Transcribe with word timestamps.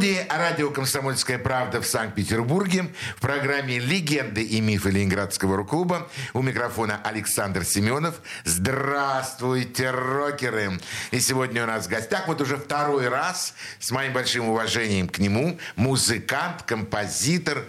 Студии 0.00 0.26
радио 0.30 0.70
«Комсомольская 0.70 1.38
правда» 1.38 1.82
в 1.82 1.86
Санкт-Петербурге 1.86 2.86
в 3.18 3.20
программе 3.20 3.78
«Легенды 3.78 4.42
и 4.42 4.58
мифы 4.62 4.88
Ленинградского 4.88 5.58
рок-клуба» 5.58 6.08
у 6.32 6.40
микрофона 6.40 6.98
Александр 7.04 7.66
Семенов. 7.66 8.14
Здравствуйте, 8.44 9.90
рокеры! 9.90 10.80
И 11.10 11.20
сегодня 11.20 11.64
у 11.64 11.66
нас 11.66 11.84
в 11.84 11.90
гостях, 11.90 12.28
вот 12.28 12.40
уже 12.40 12.56
второй 12.56 13.10
раз, 13.10 13.52
с 13.78 13.90
моим 13.90 14.14
большим 14.14 14.48
уважением 14.48 15.06
к 15.06 15.18
нему, 15.18 15.58
музыкант, 15.76 16.62
композитор, 16.62 17.64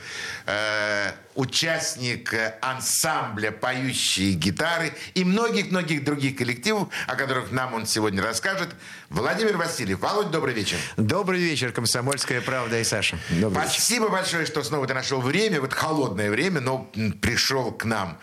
э, 0.45 1.11
участник 1.36 2.34
ансамбля 2.61 3.52
«Поющие 3.52 4.34
гитары» 4.34 4.94
и 5.16 5.25
многих-многих 5.25 6.05
других 6.05 6.38
коллективов, 6.38 6.88
о 7.08 7.16
которых 7.16 7.52
нам 7.52 7.73
он 7.73 7.86
сегодня 7.86 8.23
расскажет, 8.23 8.70
Владимир 9.09 9.58
Васильев. 9.58 10.00
Володь, 10.00 10.31
добрый 10.31 10.53
вечер. 10.53 10.77
Добрый 10.95 11.41
вечер, 11.41 11.73
«Комсомольская 12.21 12.41
правда» 12.41 12.80
и 12.80 12.84
Саша. 12.84 13.17
Добрый 13.30 13.63
вечер. 13.63 13.73
Спасибо 13.73 14.09
большое, 14.09 14.45
что 14.45 14.63
снова 14.63 14.85
ты 14.85 14.93
нашел 14.93 15.21
время, 15.21 15.59
вот 15.59 15.73
холодное 15.73 16.30
время, 16.30 16.61
но 16.61 16.89
пришел 17.21 17.71
к 17.71 17.84
нам. 17.85 18.20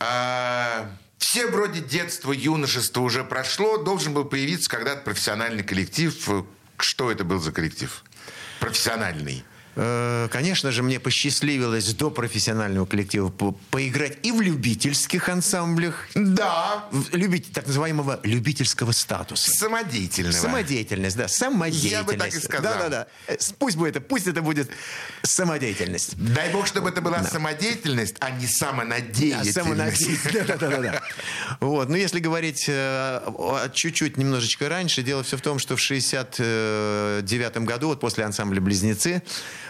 А, 0.00 0.90
все 1.18 1.46
вроде 1.46 1.80
детства, 1.80 2.32
юношества 2.32 3.00
уже 3.00 3.22
прошло, 3.22 3.78
должен 3.78 4.12
был 4.12 4.24
появиться 4.24 4.68
когда-то 4.68 5.02
профессиональный 5.02 5.62
коллектив. 5.62 6.14
Что 6.78 7.12
это 7.12 7.24
был 7.24 7.38
за 7.38 7.52
коллектив? 7.52 8.04
Профессиональный. 8.60 9.44
Э, 9.80 10.28
Конечно 10.32 10.72
же, 10.72 10.82
мне 10.82 10.98
посчастливилось 10.98 11.94
до 11.94 12.10
профессионального 12.10 12.84
коллектива 12.84 13.28
по- 13.28 13.52
поиграть 13.70 14.18
и 14.24 14.32
в 14.32 14.40
любительских 14.40 15.28
ансамблях, 15.28 16.08
Да, 16.14 16.84
любить, 17.12 17.52
так 17.52 17.66
называемого 17.68 18.18
любительского 18.24 18.90
статуса. 18.90 19.50
самодеятельного. 19.52 20.32
Самодеятельность, 20.34 21.16
да, 21.16 21.28
самодеятельность. 21.28 21.92
Я 21.92 22.02
бы 22.02 22.14
так 22.14 22.34
и 22.34 22.40
сказал. 22.40 22.74
Да, 22.74 22.78
да, 22.80 22.88
да. 22.88 23.06
Э, 23.28 23.36
Пусть 23.58 23.76
будет 23.76 23.94
это, 23.96 24.00
пусть 24.00 24.26
это 24.26 24.42
будет 24.42 24.68
самодеятельность. 25.22 26.16
Дай 26.16 26.50
бог, 26.52 26.66
чтобы 26.66 26.88
это 26.88 27.00
была 27.00 27.22
самодеятельность, 27.22 28.16
а 28.18 28.30
не 28.30 28.46
самонадеятельность. 28.48 29.54
Самонадеятельность. 29.54 30.46
Да, 30.48 30.56
да, 30.56 30.68
да, 30.68 30.78
да. 30.80 31.02
Вот. 31.60 31.88
Ну, 31.88 31.94
если 31.94 32.18
говорить 32.18 32.64
э, 32.68 33.20
чуть-чуть 33.74 34.16
немножечко 34.16 34.68
раньше, 34.68 35.02
дело 35.04 35.22
все 35.22 35.36
в 35.36 35.40
том, 35.40 35.60
что 35.60 35.76
в 35.76 35.80
69 35.80 37.58
году, 37.58 37.88
вот 37.88 38.00
после 38.00 38.24
ансамбля 38.24 38.60
«Близнецы», 38.60 39.22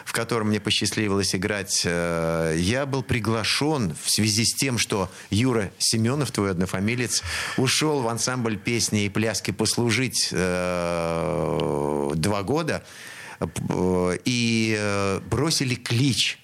в 0.09 0.13
котором 0.13 0.49
мне 0.49 0.59
посчастливилось 0.59 1.35
играть, 1.35 1.83
э, 1.85 2.55
я 2.57 2.87
был 2.87 3.03
приглашен 3.03 3.95
в 4.03 4.11
связи 4.11 4.47
с 4.47 4.55
тем, 4.55 4.79
что 4.79 5.11
Юра 5.29 5.71
Семенов, 5.77 6.31
твой 6.31 6.53
однофамилец, 6.53 7.23
ушел 7.59 8.01
в 8.01 8.09
ансамбль 8.09 8.57
песни 8.57 9.05
и 9.05 9.11
пляски 9.11 9.51
послужить 9.51 10.31
э, 10.33 12.11
два 12.15 12.43
года 12.43 12.83
э, 13.39 14.19
и 14.25 15.21
бросили 15.27 15.75
клич. 15.75 16.39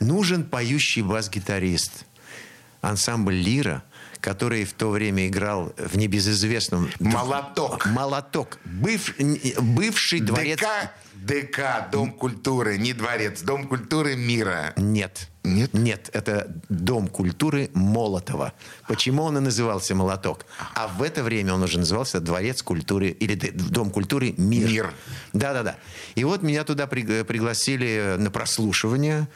Нужен 0.00 0.44
поющий 0.44 1.00
бас-гитарист 1.00 2.04
ансамбль 2.82 3.36
«Лира», 3.36 3.84
который 4.20 4.64
в 4.64 4.72
то 4.72 4.90
время 4.90 5.26
играл 5.28 5.72
в 5.76 5.96
небезызвестном... 5.96 6.90
Молоток. 7.00 7.86
Молоток. 7.86 8.58
Быв- 8.64 9.14
бывший 9.60 10.20
дворец... 10.20 10.58
ДК, 10.60 10.90
ДК, 11.14 11.90
Дом 11.90 12.12
культуры, 12.12 12.78
не 12.78 12.92
дворец, 12.92 13.42
Дом 13.42 13.66
культуры 13.68 14.16
мира. 14.16 14.72
Нет. 14.76 15.28
Нет? 15.44 15.72
Нет, 15.72 16.10
это 16.12 16.54
Дом 16.68 17.08
культуры 17.08 17.70
Молотова. 17.72 18.52
Почему 18.86 19.22
он 19.22 19.38
и 19.38 19.40
назывался 19.40 19.94
«Молоток»? 19.94 20.44
А 20.74 20.88
в 20.88 21.02
это 21.02 21.22
время 21.22 21.54
он 21.54 21.62
уже 21.62 21.78
назывался 21.78 22.20
Дворец 22.20 22.62
культуры 22.62 23.08
или 23.08 23.34
Дом 23.34 23.90
культуры 23.90 24.34
«Мир». 24.36 24.68
«Мир». 24.68 24.92
Да-да-да. 25.32 25.76
И 26.16 26.24
вот 26.24 26.42
меня 26.42 26.64
туда 26.64 26.86
при- 26.86 27.22
пригласили 27.22 28.16
на 28.18 28.30
прослушивание. 28.30 29.26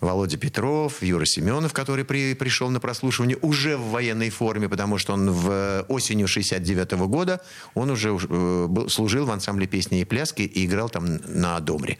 Володя 0.00 0.36
Петров, 0.38 1.02
Юра 1.02 1.24
Семенов, 1.26 1.72
который 1.72 2.04
при- 2.04 2.34
пришел 2.34 2.70
на 2.70 2.78
прослушивание 2.78 3.36
уже 3.42 3.76
в 3.76 3.90
военной 3.90 4.30
форме, 4.30 4.68
потому 4.68 4.96
что 4.98 5.12
он 5.14 5.30
в 5.30 5.50
э, 5.50 5.80
осенью 5.88 6.28
69 6.28 6.92
года 7.08 7.40
он 7.74 7.90
уже 7.90 8.10
э, 8.10 8.66
был- 8.68 8.88
служил 8.88 9.26
в 9.26 9.30
ансамбле 9.32 9.66
песни 9.66 10.00
и 10.00 10.04
пляски 10.04 10.42
и 10.42 10.66
играл 10.66 10.88
там 10.88 11.16
на 11.26 11.58
домре. 11.60 11.98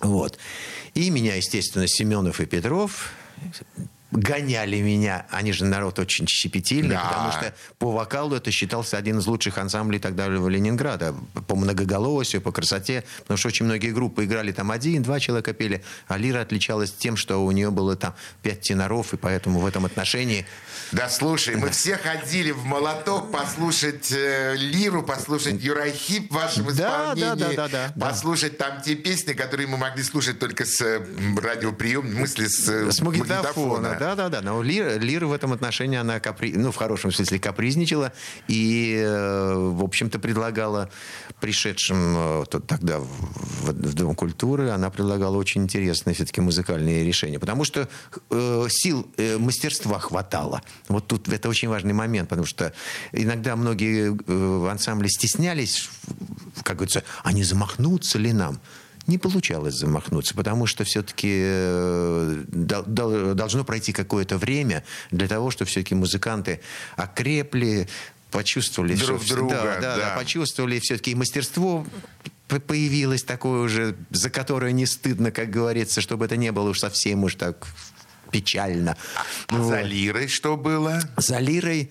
Вот. 0.00 0.38
И 0.94 1.10
меня, 1.10 1.34
естественно, 1.34 1.86
Семенов 1.86 2.40
и 2.40 2.46
Петров 2.46 3.10
гоняли 4.10 4.80
меня. 4.80 5.26
Они 5.30 5.52
же 5.52 5.64
народ 5.64 5.98
очень 5.98 6.26
щепетильный, 6.26 6.96
Да. 6.96 7.04
потому 7.04 7.32
что 7.32 7.54
по 7.78 7.92
вокалу 7.92 8.36
это 8.36 8.50
считался 8.50 8.96
один 8.96 9.18
из 9.18 9.26
лучших 9.26 9.58
ансамблей 9.58 10.00
тогда 10.00 10.28
в 10.28 10.48
Ленинграда. 10.48 11.14
По 11.46 11.54
многоголосию, 11.54 12.42
по 12.42 12.52
красоте. 12.52 13.04
Потому 13.20 13.38
что 13.38 13.48
очень 13.48 13.66
многие 13.66 13.90
группы 13.90 14.24
играли 14.24 14.52
там 14.52 14.70
один, 14.70 15.02
два 15.02 15.20
человека 15.20 15.52
пели. 15.52 15.82
А 16.08 16.16
Лира 16.16 16.40
отличалась 16.40 16.92
тем, 16.92 17.16
что 17.16 17.44
у 17.44 17.50
нее 17.50 17.70
было 17.70 17.96
там 17.96 18.14
пять 18.42 18.62
теноров, 18.62 19.12
и 19.14 19.16
поэтому 19.16 19.60
в 19.60 19.66
этом 19.66 19.84
отношении... 19.84 20.46
Да 20.92 21.08
слушай, 21.08 21.54
мы 21.54 21.70
все 21.70 21.96
ходили 21.96 22.50
в 22.50 22.64
молоток 22.64 23.30
послушать 23.30 24.10
э, 24.10 24.56
лиру, 24.56 25.04
послушать 25.04 25.62
Юрахип 25.62 26.30
в 26.32 26.34
вашем 26.34 26.68
исполнении, 26.70 27.20
да, 27.20 27.34
да, 27.36 27.48
да, 27.48 27.68
да, 27.68 27.92
да. 27.94 28.08
послушать 28.08 28.58
там 28.58 28.80
те 28.82 28.96
песни, 28.96 29.34
которые 29.34 29.68
мы 29.68 29.76
могли 29.76 30.02
слушать 30.02 30.40
только 30.40 30.64
с 30.64 31.00
радиоприем, 31.40 32.08
в 32.08 32.14
смысле 32.14 32.48
с, 32.48 32.68
э, 32.68 32.90
С 32.90 33.00
магнитофона, 33.00 33.96
да, 34.00 34.16
да, 34.16 34.28
да. 34.30 34.40
Но 34.40 34.62
Лира, 34.62 34.96
Лира 34.98 35.26
в 35.26 35.32
этом 35.32 35.52
отношении, 35.52 35.96
она 35.98 36.18
капри... 36.20 36.52
ну, 36.56 36.72
в 36.72 36.76
хорошем 36.76 37.12
смысле 37.12 37.38
капризничала 37.38 38.12
и, 38.48 38.96
э, 38.98 39.54
в 39.54 39.84
общем-то, 39.84 40.18
предлагала 40.18 40.88
пришедшим 41.40 41.96
э, 42.16 42.44
то- 42.50 42.60
тогда 42.60 42.98
в- 42.98 43.66
в 43.72 43.94
Дом 43.94 44.14
культуры, 44.14 44.70
она 44.70 44.90
предлагала 44.90 45.36
очень 45.36 45.62
интересные 45.62 46.14
все-таки 46.14 46.40
музыкальные 46.40 47.04
решения. 47.04 47.38
Потому 47.38 47.64
что 47.64 47.88
э, 48.30 48.66
сил, 48.70 49.06
э, 49.18 49.38
мастерства 49.38 49.98
хватало. 49.98 50.62
Вот 50.88 51.06
тут 51.06 51.28
это 51.28 51.48
очень 51.48 51.68
важный 51.68 51.92
момент, 51.92 52.28
потому 52.30 52.46
что 52.46 52.72
иногда 53.12 53.54
многие 53.54 54.16
э, 54.26 54.68
ансамбли 54.70 55.08
стеснялись, 55.08 55.88
как 56.62 56.76
говорится, 56.76 57.04
а 57.22 57.32
не 57.32 57.44
замахнуться 57.44 58.18
ли 58.18 58.32
нам? 58.32 58.58
Не 59.10 59.18
получалось 59.18 59.74
замахнуться, 59.74 60.34
потому 60.36 60.66
что 60.66 60.84
все-таки 60.84 61.42
должно 62.48 63.64
пройти 63.64 63.92
какое-то 63.92 64.38
время 64.38 64.84
для 65.10 65.26
того, 65.26 65.50
чтобы 65.50 65.68
все-таки 65.68 65.96
музыканты 65.96 66.60
окрепли, 66.94 67.88
почувствовали 68.30 68.94
Друг 68.94 69.20
всё- 69.20 69.34
друга, 69.34 69.54
да, 69.56 69.64
да, 69.64 69.80
да. 69.80 69.96
да, 69.96 70.16
почувствовали 70.16 70.78
все-таки 70.78 71.16
мастерство 71.16 71.84
появилось 72.68 73.24
такое 73.24 73.62
уже, 73.62 73.96
за 74.10 74.30
которое 74.30 74.70
не 74.70 74.86
стыдно, 74.86 75.32
как 75.32 75.50
говорится, 75.50 76.00
чтобы 76.00 76.26
это 76.26 76.36
не 76.36 76.52
было 76.52 76.70
уж 76.70 76.78
совсем 76.78 77.24
уж 77.24 77.34
так 77.34 77.66
печально. 78.30 78.96
А 79.48 79.56
Вот. 79.56 79.66
за 79.70 79.82
лирой 79.82 80.28
что 80.28 80.56
было? 80.56 81.00
За 81.16 81.38
лирой 81.40 81.82
э, 81.82 81.90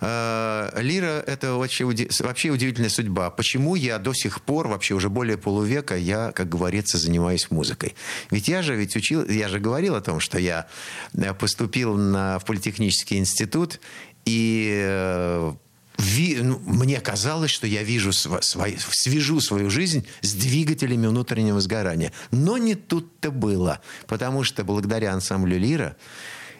Лира– 0.00 1.22
это 1.26 1.54
уди- 1.54 2.08
вообще 2.20 2.50
удивительная 2.50 2.88
судьба. 2.90 3.30
Почему 3.30 3.74
я 3.74 3.98
до 3.98 4.14
сих 4.14 4.40
пор, 4.42 4.68
вообще 4.68 4.94
уже 4.94 5.08
более 5.10 5.36
полувека, 5.36 5.96
я, 5.96 6.32
как 6.32 6.48
говорится, 6.48 6.96
занимаюсь 6.98 7.50
музыкой? 7.50 7.94
Ведь 8.30 8.48
я 8.48 8.62
же 8.62 8.76
ведь 8.76 8.96
учил, 8.96 9.26
я 9.28 9.48
же 9.48 9.58
говорил 9.58 9.94
о 9.94 10.00
том, 10.00 10.20
что 10.20 10.38
я 10.38 10.66
э, 11.14 11.34
поступил 11.34 11.96
на, 11.96 12.38
в 12.38 12.44
политехнический 12.46 13.18
институт, 13.18 13.80
и 14.24 14.72
э, 14.82 15.52
ви- 15.98 16.38
ну, 16.42 16.58
мне 16.64 16.98
казалось, 17.00 17.50
что 17.50 17.66
я 17.66 17.82
вижу 17.82 18.10
сва- 18.10 18.40
свой- 18.42 18.78
свяжу 18.78 19.40
свою 19.40 19.68
жизнь 19.68 20.06
с 20.22 20.32
двигателями 20.32 21.06
внутреннего 21.08 21.60
сгорания. 21.60 22.12
Но 22.30 22.56
не 22.56 22.74
тут-то 22.74 23.30
было, 23.30 23.80
потому 24.06 24.44
что 24.44 24.64
благодаря 24.64 25.12
ансамблю 25.12 25.58
«Лира» 25.58 25.96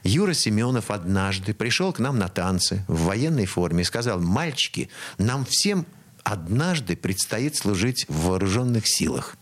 Юра 0.02 0.32
Семенов 0.32 0.91
однажды 0.91 1.55
пришел 1.55 1.93
к 1.93 1.99
нам 1.99 2.19
на 2.19 2.29
танцы 2.29 2.85
в 2.88 3.05
военной 3.05 3.47
форме 3.47 3.82
и 3.82 3.85
сказал, 3.85 4.20
мальчики, 4.20 4.88
нам 5.19 5.44
всем 5.44 5.87
однажды 6.23 6.97
предстоит 6.97 7.56
служить 7.56 8.06
в 8.08 8.26
вооруженных 8.26 8.87
силах. 8.87 9.37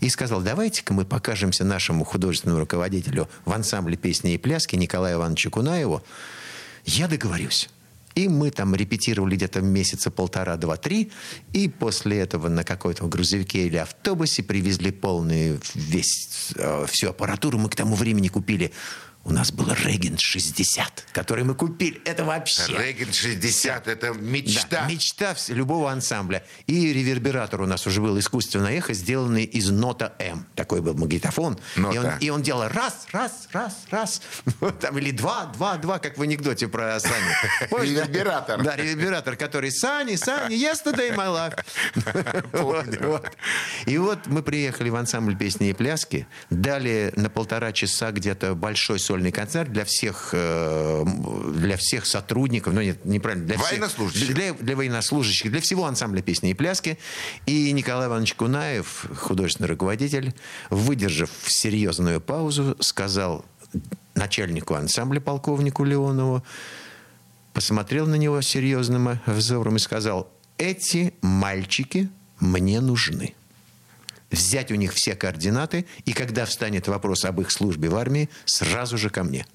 И 0.00 0.08
сказал, 0.08 0.40
давайте-ка 0.40 0.94
мы 0.94 1.04
покажемся 1.04 1.64
нашему 1.64 2.04
художественному 2.04 2.60
руководителю 2.60 3.28
в 3.44 3.52
ансамбле 3.52 3.96
песни 3.96 4.34
и 4.34 4.38
пляски 4.38 4.76
Николаю 4.76 5.16
Ивановичу 5.16 5.50
Кунаеву. 5.50 6.04
Я 6.84 7.08
договорюсь. 7.08 7.68
И 8.14 8.28
мы 8.28 8.50
там 8.50 8.74
репетировали 8.74 9.36
где-то 9.36 9.60
месяца 9.60 10.10
полтора, 10.10 10.56
два, 10.56 10.76
три. 10.76 11.12
И 11.52 11.68
после 11.68 12.18
этого 12.18 12.48
на 12.48 12.64
какой-то 12.64 13.06
грузовике 13.06 13.66
или 13.66 13.76
автобусе 13.76 14.42
привезли 14.42 14.90
полный 14.90 15.60
весь, 15.74 16.52
э, 16.56 16.86
всю 16.88 17.10
аппаратуру. 17.10 17.58
Мы 17.58 17.68
к 17.68 17.76
тому 17.76 17.94
времени 17.94 18.26
купили 18.26 18.72
у 19.28 19.32
нас 19.32 19.52
был 19.52 19.66
Регент 19.84 20.20
60, 20.20 21.08
который 21.12 21.44
мы 21.44 21.54
купили. 21.54 22.00
Это 22.06 22.24
вообще... 22.24 22.72
Регент 22.78 23.14
60 23.14 23.86
это 23.86 24.12
мечта. 24.14 24.66
Да, 24.70 24.86
мечта 24.88 25.36
любого 25.48 25.92
ансамбля. 25.92 26.42
И 26.66 26.94
ревербератор 26.94 27.60
у 27.60 27.66
нас 27.66 27.86
уже 27.86 28.00
был 28.00 28.18
искусственное 28.18 28.72
эхо, 28.72 28.94
сделанный 28.94 29.44
из 29.44 29.68
нота 29.68 30.14
М. 30.18 30.46
Такой 30.54 30.80
был 30.80 30.94
магнитофон. 30.94 31.58
Нота. 31.76 31.94
И, 31.94 31.98
он, 31.98 32.06
и 32.20 32.30
он 32.30 32.42
делал 32.42 32.68
раз, 32.68 33.06
раз, 33.12 33.48
раз, 33.52 33.84
раз. 33.90 34.22
Там, 34.80 34.96
или 34.96 35.10
два, 35.10 35.44
два, 35.46 35.76
два, 35.76 35.98
как 35.98 36.16
в 36.16 36.22
анекдоте 36.22 36.66
про 36.66 36.98
Сани. 36.98 37.12
Ревербератор. 37.70 38.62
Да, 38.62 38.76
ревербератор, 38.76 39.36
который 39.36 39.70
Сани, 39.70 40.16
Сани, 40.16 40.56
yesterday 40.56 41.14
my 41.14 41.28
life. 41.28 41.58
И 43.86 43.98
вот 43.98 44.26
мы 44.26 44.42
приехали 44.42 44.88
в 44.88 44.96
ансамбль 44.96 45.36
песни 45.36 45.68
и 45.68 45.72
пляски, 45.74 46.26
дали 46.48 47.12
на 47.16 47.28
полтора 47.28 47.72
часа 47.72 48.10
где-то 48.10 48.54
большой 48.54 48.98
сольный 49.18 49.32
концерт 49.32 49.72
для 49.72 49.84
всех, 49.84 50.30
э, 50.32 51.04
для 51.54 51.76
всех 51.76 52.06
сотрудников, 52.06 52.72
ну 52.72 52.80
нет, 52.80 53.04
неправильно, 53.04 53.46
для 53.46 53.58
всех. 53.58 53.70
Военнослужащих. 53.72 54.34
Для, 54.34 54.52
для 54.52 54.76
военнослужащих, 54.76 55.50
для 55.50 55.60
всего 55.60 55.86
ансамбля 55.86 56.22
песни 56.22 56.50
и 56.50 56.54
пляски. 56.54 56.98
И 57.46 57.72
Николай 57.72 58.06
Иванович 58.06 58.34
Кунаев, 58.34 59.06
художественный 59.16 59.68
руководитель, 59.68 60.34
выдержав 60.70 61.30
серьезную 61.46 62.20
паузу, 62.20 62.76
сказал 62.78 63.44
начальнику 64.14 64.74
ансамбля, 64.74 65.20
полковнику 65.20 65.82
Леонову, 65.82 66.44
посмотрел 67.52 68.06
на 68.06 68.14
него 68.14 68.40
серьезным 68.40 69.18
взором 69.26 69.76
и 69.76 69.78
сказал, 69.80 70.30
эти 70.58 71.12
мальчики 71.22 72.08
мне 72.38 72.80
нужны. 72.80 73.34
Взять 74.30 74.70
у 74.70 74.74
них 74.74 74.92
все 74.92 75.14
координаты, 75.14 75.86
и 76.04 76.12
когда 76.12 76.44
встанет 76.44 76.86
вопрос 76.86 77.24
об 77.24 77.40
их 77.40 77.50
службе 77.50 77.88
в 77.88 77.96
армии, 77.96 78.28
сразу 78.44 78.98
же 78.98 79.10
ко 79.10 79.24
мне. 79.24 79.46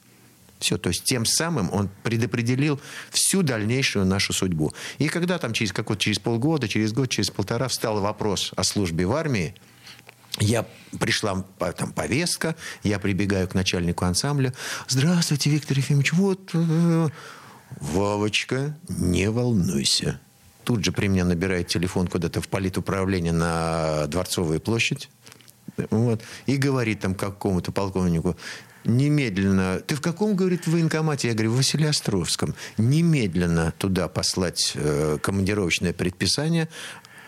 Все, 0.59 0.77
то 0.77 0.89
есть 0.89 1.03
тем 1.03 1.25
самым 1.25 1.71
он 1.73 1.89
предопределил 2.03 2.79
всю 3.11 3.43
дальнейшую 3.43 4.05
нашу 4.05 4.31
судьбу. 4.33 4.73
И 4.97 5.09
когда 5.09 5.37
там 5.37 5.53
через, 5.53 5.73
какой 5.73 5.97
через 5.97 6.19
полгода, 6.19 6.67
через 6.67 6.93
год, 6.93 7.09
через 7.09 7.29
полтора 7.29 7.67
встал 7.67 7.99
вопрос 7.99 8.53
о 8.55 8.63
службе 8.63 9.05
в 9.05 9.11
армии, 9.11 9.55
я 10.39 10.65
пришла 10.99 11.45
там 11.77 11.91
повестка, 11.91 12.55
я 12.81 12.97
прибегаю 12.97 13.47
к 13.47 13.53
начальнику 13.53 14.05
ансамбля. 14.05 14.53
Здравствуйте, 14.87 15.49
Виктор 15.49 15.77
Ефимович, 15.77 16.13
вот... 16.13 16.51
Э, 16.53 17.09
Вовочка, 17.79 18.77
не 18.87 19.29
волнуйся. 19.29 20.19
Тут 20.63 20.83
же 20.85 20.91
при 20.91 21.07
мне 21.07 21.23
набирает 21.23 21.67
телефон 21.67 22.07
куда-то 22.07 22.41
в 22.41 22.47
политуправление 22.47 23.33
на 23.33 24.07
Дворцовую 24.07 24.59
площадь. 24.59 25.09
Вот, 25.89 26.21
и 26.45 26.57
говорит 26.57 26.99
там 26.99 27.15
какому-то 27.15 27.71
полковнику, 27.71 28.35
немедленно... 28.85 29.79
Ты 29.79 29.95
в 29.95 30.01
каком, 30.01 30.35
говорит, 30.35 30.67
военкомате? 30.67 31.29
Я 31.29 31.33
говорю, 31.33 31.51
в 31.51 31.57
Василиостровском. 31.57 32.53
Немедленно 32.77 33.73
туда 33.77 34.07
послать 34.07 34.73
э, 34.75 35.17
командировочное 35.21 35.93
предписание 35.93 36.69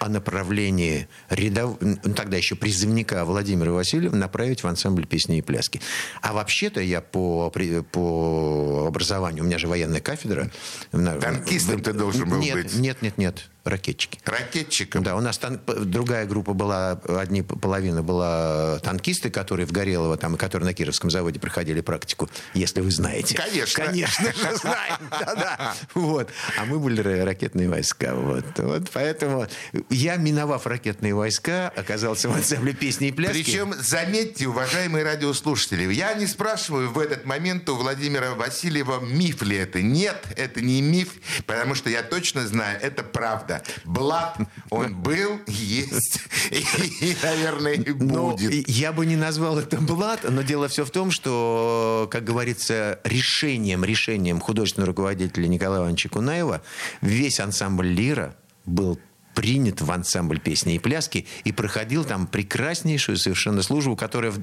о 0.06 0.10
направлении 0.10 1.08
рядов... 1.30 1.78
ну, 1.82 2.14
тогда 2.14 2.38
еще 2.38 2.56
призывника 2.56 3.26
Владимира 3.26 3.72
Васильева 3.72 4.16
направить 4.16 4.62
в 4.62 4.68
ансамбль 4.68 5.08
песни 5.08 5.40
и 5.40 5.42
пляски. 5.42 5.82
А 6.22 6.34
вообще-то 6.34 6.80
я 6.80 7.02
по, 7.02 7.52
по 7.92 8.86
образованию, 8.88 9.44
у 9.44 9.48
меня 9.48 9.58
же 9.58 9.68
военная 9.68 10.02
кафедра. 10.02 10.52
Танкистом 10.92 11.82
ты 11.82 11.92
должен 11.94 12.30
был 12.30 12.38
нет, 12.38 12.56
быть. 12.56 12.76
Нет, 12.76 13.02
нет, 13.02 13.18
нет, 13.18 13.50
ракетчики. 13.66 14.20
Ракетчиком. 14.26 15.04
Да, 15.04 15.16
у 15.16 15.22
нас 15.22 15.38
тан- 15.38 15.60
другая 15.66 16.26
группа 16.26 16.54
была, 16.54 16.92
одни 17.08 17.42
половина 17.42 18.04
была 18.04 18.80
танкисты, 18.80 19.30
которые 19.30 19.66
в 19.66 19.72
Горелово, 19.72 20.18
там, 20.18 20.36
и 20.36 20.38
которые 20.38 20.68
на 20.68 20.74
Кировском 20.74 21.10
заводе 21.10 21.40
проходили 21.40 21.82
практику, 21.82 22.30
если 22.54 22.82
вы 22.82 22.92
знаете. 22.92 23.36
Конечно. 23.36 23.86
Конечно 23.86 24.34
же 24.34 24.56
знаем. 24.62 24.98
Да-да. 25.10 25.76
Вот. 25.96 26.30
А 26.60 26.66
мы 26.66 26.80
были 26.80 27.04
ра- 27.04 27.24
ракетные 27.26 27.68
войска. 27.68 28.14
Вот. 28.16 28.46
Вот 28.58 28.90
поэтому 28.94 29.48
я, 29.90 30.16
миновав 30.18 30.68
ракетные 30.68 31.14
войска, 31.16 31.72
оказался 31.76 32.30
в 32.30 32.34
ансамбле 32.36 32.74
песни 32.74 33.08
и 33.08 33.12
пляски. 33.12 33.44
Причем, 33.44 33.74
заметьте, 33.78 34.48
уважаемые 34.48 35.04
радиослушатели, 35.04 35.92
я 35.92 36.14
не 36.14 36.28
спрашиваю 36.28 36.92
в 36.92 37.00
этот 37.00 37.26
момент 37.26 37.68
у 37.70 37.76
Владимира 37.76 38.32
Васильева, 38.36 39.00
миф 39.00 39.42
ли 39.42 39.58
это. 39.58 39.82
Нет, 39.82 40.24
это 40.38 40.62
не 40.62 40.82
миф, 40.82 41.10
потому 41.48 41.74
что 41.76 41.90
я 41.90 42.04
точно 42.04 42.46
знаю, 42.48 42.80
это 42.82 43.04
правда. 43.04 43.55
Блад, 43.84 44.38
он 44.70 44.96
был, 44.96 45.40
есть 45.48 46.20
и, 46.52 47.16
наверное, 47.24 47.74
и 47.74 47.92
Но 47.94 48.32
будет. 48.32 48.52
и- 48.52 48.66
я 48.72 48.92
бы 48.92 49.06
не 49.06 49.16
назвал 49.16 49.60
это 49.60 49.78
блат, 49.78 50.22
но 50.30 50.42
дело 50.42 50.68
все 50.68 50.86
в 50.86 50.92
том, 50.92 51.12
что, 51.12 52.08
как 52.12 52.24
говорится, 52.24 53.00
решением, 53.04 53.84
решением 53.86 54.40
художественного 54.40 54.88
руководителя 54.88 55.48
Николая 55.48 55.82
Ивановича 55.82 56.10
Кунаева 56.10 56.62
весь 57.02 57.40
ансамбль 57.40 57.88
«Лира» 57.88 58.36
был 58.66 59.00
принят 59.34 59.82
в 59.82 59.92
ансамбль 59.92 60.40
песни 60.40 60.76
и 60.76 60.80
пляски 60.80 61.28
и 61.44 61.52
проходил 61.52 62.06
там 62.06 62.26
прекраснейшую 62.26 63.18
совершенно 63.18 63.62
службу, 63.64 63.96
которая 63.98 64.34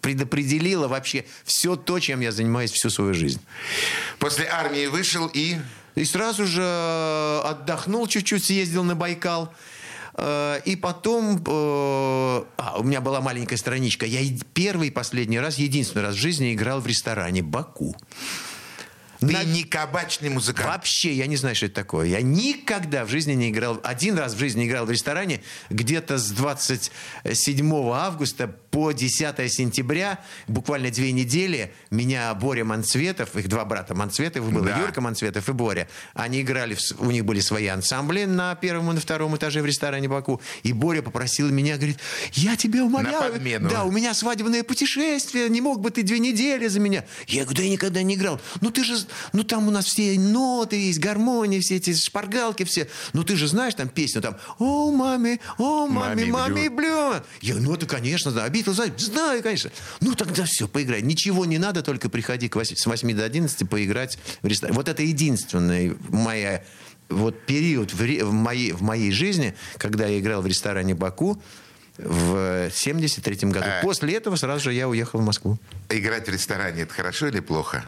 предопределила 0.00 0.88
вообще 0.88 1.24
все 1.44 1.76
то, 1.76 2.00
чем 2.00 2.20
я 2.20 2.32
занимаюсь 2.32 2.72
всю 2.72 2.90
свою 2.90 3.14
жизнь. 3.14 3.40
После 4.18 4.46
армии 4.46 4.86
вышел 4.86 5.30
и... 5.32 5.58
И 5.94 6.04
сразу 6.04 6.46
же 6.46 6.62
э, 6.62 7.40
отдохнул 7.44 8.06
чуть-чуть, 8.06 8.44
съездил 8.44 8.82
на 8.84 8.94
Байкал. 8.94 9.52
Э, 10.14 10.60
И 10.64 10.76
потом... 10.76 11.36
э, 11.46 12.44
А, 12.56 12.76
у 12.78 12.82
меня 12.82 13.00
была 13.00 13.20
маленькая 13.20 13.56
страничка. 13.56 14.06
Я 14.06 14.20
первый 14.54 14.88
и 14.88 14.90
последний 14.90 15.38
раз, 15.40 15.58
единственный 15.58 16.02
раз 16.02 16.14
в 16.14 16.18
жизни 16.18 16.54
играл 16.54 16.80
в 16.80 16.86
ресторане 16.86 17.42
«Баку». 17.42 17.94
Ты 19.20 19.26
На- 19.26 19.44
не 19.44 19.62
кабачный 19.62 20.30
музыкант. 20.30 20.66
Вообще, 20.68 21.12
я 21.12 21.26
не 21.28 21.36
знаю, 21.36 21.54
что 21.54 21.66
это 21.66 21.76
такое. 21.76 22.06
Я 22.08 22.22
никогда 22.22 23.04
в 23.04 23.08
жизни 23.08 23.34
не 23.34 23.50
играл. 23.50 23.78
Один 23.84 24.18
раз 24.18 24.34
в 24.34 24.38
жизни 24.38 24.66
играл 24.66 24.84
в 24.84 24.90
ресторане 24.90 25.42
где-то 25.70 26.18
с 26.18 26.28
27 26.30 27.72
августа 27.92 28.56
по 28.72 28.92
10 28.92 29.52
сентября, 29.52 30.18
буквально 30.48 30.90
две 30.90 31.12
недели, 31.12 31.72
меня 31.90 32.32
Боря 32.34 32.64
Манцветов, 32.64 33.36
их 33.36 33.46
два 33.48 33.66
брата 33.66 33.94
Манцветов 33.94 34.50
было, 34.50 34.64
Да. 34.64 34.78
Юрка 34.80 35.02
Манцветов 35.02 35.46
и 35.48 35.52
Боря. 35.52 35.88
Они 36.14 36.40
играли, 36.40 36.74
в 36.74 36.80
у 36.98 37.10
них 37.10 37.24
были 37.26 37.40
свои 37.40 37.66
ансамбли 37.66 38.24
на 38.24 38.54
первом 38.54 38.90
и 38.90 38.94
на 38.94 39.00
втором 39.00 39.36
этаже 39.36 39.60
в 39.60 39.66
ресторане 39.66 40.08
Баку. 40.08 40.40
И 40.62 40.72
Боря 40.72 41.02
попросил 41.02 41.50
меня, 41.50 41.76
говорит, 41.76 41.98
я 42.32 42.56
тебя 42.56 42.82
умоляю. 42.82 43.34
подмену. 43.34 43.68
Да, 43.68 43.84
у 43.84 43.90
меня 43.90 44.14
свадебное 44.14 44.62
путешествие, 44.64 45.50
не 45.50 45.60
мог 45.60 45.80
бы 45.80 45.90
ты 45.90 46.02
две 46.02 46.18
недели 46.18 46.66
за 46.68 46.80
меня? 46.80 47.04
Я 47.26 47.42
говорю, 47.42 47.58
да 47.58 47.62
я 47.64 47.70
никогда 47.70 48.02
не 48.02 48.14
играл. 48.14 48.40
Ну 48.62 48.70
ты 48.70 48.84
же, 48.84 48.96
ну 49.34 49.44
там 49.44 49.68
у 49.68 49.70
нас 49.70 49.84
все 49.84 50.18
ноты 50.18 50.76
есть, 50.76 50.98
гармонии, 50.98 51.60
все 51.60 51.76
эти 51.76 51.94
шпаргалки 51.94 52.64
все. 52.64 52.88
Ну 53.12 53.22
ты 53.22 53.36
же 53.36 53.48
знаешь 53.48 53.74
там 53.74 53.90
песню 53.90 54.22
там, 54.22 54.38
о, 54.58 54.90
маме, 54.90 55.40
о, 55.58 55.86
маме, 55.86 56.24
Маме 56.24 56.32
маме, 56.32 56.70
блю. 56.70 57.14
Я 57.42 57.56
ну 57.56 57.74
это, 57.74 57.84
конечно, 57.84 58.30
да, 58.32 58.48
Битлз, 58.62 58.76
знаю, 58.76 58.92
знаю, 58.96 59.42
конечно. 59.42 59.70
Ну 60.00 60.14
тогда 60.14 60.44
все, 60.44 60.68
поиграй. 60.68 61.02
Ничего 61.02 61.44
не 61.44 61.58
надо, 61.58 61.82
только 61.82 62.08
приходи 62.08 62.48
к 62.48 62.56
вось- 62.56 62.76
с 62.76 62.86
8 62.86 63.14
до 63.14 63.24
11 63.24 63.68
поиграть 63.68 64.18
в 64.42 64.46
ресторан. 64.46 64.74
Вот 64.74 64.88
это 64.88 65.02
единственная 65.02 65.94
моя 66.08 66.62
вот 67.08 67.44
период 67.44 67.92
в, 67.92 67.98
в 67.98 68.32
моей, 68.32 68.72
в 68.72 68.82
моей 68.82 69.10
жизни, 69.12 69.54
когда 69.76 70.06
я 70.06 70.18
играл 70.18 70.42
в 70.42 70.46
ресторане 70.46 70.94
Баку, 70.94 71.42
в 71.98 72.70
73 72.72 73.50
году. 73.50 73.66
А. 73.66 73.82
После 73.82 74.14
этого 74.14 74.36
сразу 74.36 74.64
же 74.64 74.72
я 74.72 74.88
уехал 74.88 75.20
в 75.20 75.24
Москву. 75.24 75.58
Играть 75.90 76.26
в 76.26 76.32
ресторане, 76.32 76.82
это 76.82 76.94
хорошо 76.94 77.28
или 77.28 77.40
плохо? 77.40 77.84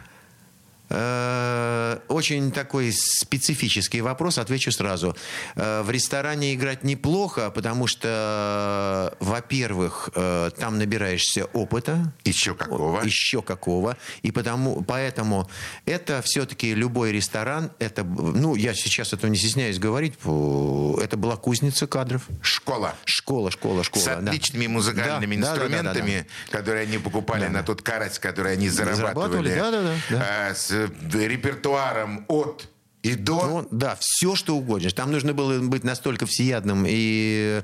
Э, 0.89 1.99
Очень 2.07 2.51
такой 2.51 2.91
специфический 2.93 4.01
вопрос, 4.01 4.37
отвечу 4.37 4.71
сразу. 4.71 5.15
Э, 5.55 5.81
В 5.81 5.89
ресторане 5.89 6.53
играть 6.53 6.83
неплохо, 6.83 7.49
потому 7.51 7.87
что, 7.87 9.11
э, 9.19 9.23
во-первых, 9.23 10.09
там 10.57 10.77
набираешься 10.77 11.45
опыта. 11.45 12.13
Еще 12.23 12.53
какого? 12.55 13.01
Еще 13.03 13.41
какого. 13.41 13.97
И 14.21 14.31
потому, 14.31 14.83
поэтому 14.83 15.49
это 15.85 16.21
все-таки 16.23 16.73
любой 16.73 17.11
ресторан, 17.11 17.71
это, 17.79 18.03
ну, 18.03 18.55
я 18.55 18.73
сейчас 18.73 19.13
этого 19.13 19.29
не 19.31 19.37
стесняюсь 19.37 19.79
говорить, 19.79 20.13
это 20.15 21.17
была 21.17 21.35
кузница 21.37 21.87
кадров. 21.87 22.23
Школа. 22.41 22.95
Школа, 23.05 23.51
школа, 23.51 23.83
школа. 23.83 24.03
С 24.03 24.05
да. 24.05 24.17
отличными 24.17 24.67
музыкальными 24.67 25.35
Да, 25.37 25.55
да, 25.55 25.61
да, 25.61 25.67
да, 25.67 25.69
да, 25.69 25.83
да. 25.83 25.89
инструментами, 25.89 26.27
которые 26.51 26.83
они 26.83 26.97
покупали 26.97 27.43
Да. 27.45 27.49
на 27.49 27.63
тот 27.63 27.81
карась, 27.81 28.19
который 28.19 28.53
они 28.53 28.69
зарабатывали. 28.69 29.49
Зарабатывали, 29.49 29.55
да, 29.55 29.71
да, 29.71 29.81
да, 29.81 29.93
да. 30.09 30.25
А, 30.49 30.53
С 30.55 30.74
репертуаром 31.13 32.25
от 32.27 32.69
и 33.05 33.13
до. 33.13 33.45
Ну, 33.45 33.67
да, 33.69 33.95
все, 33.99 34.35
что 34.35 34.55
угодно. 34.55 34.89
Там 34.89 35.11
нужно 35.11 35.33
было 35.33 35.59
быть 35.59 35.83
настолько 35.83 36.25
всеядным 36.25 36.85
и, 36.87 37.61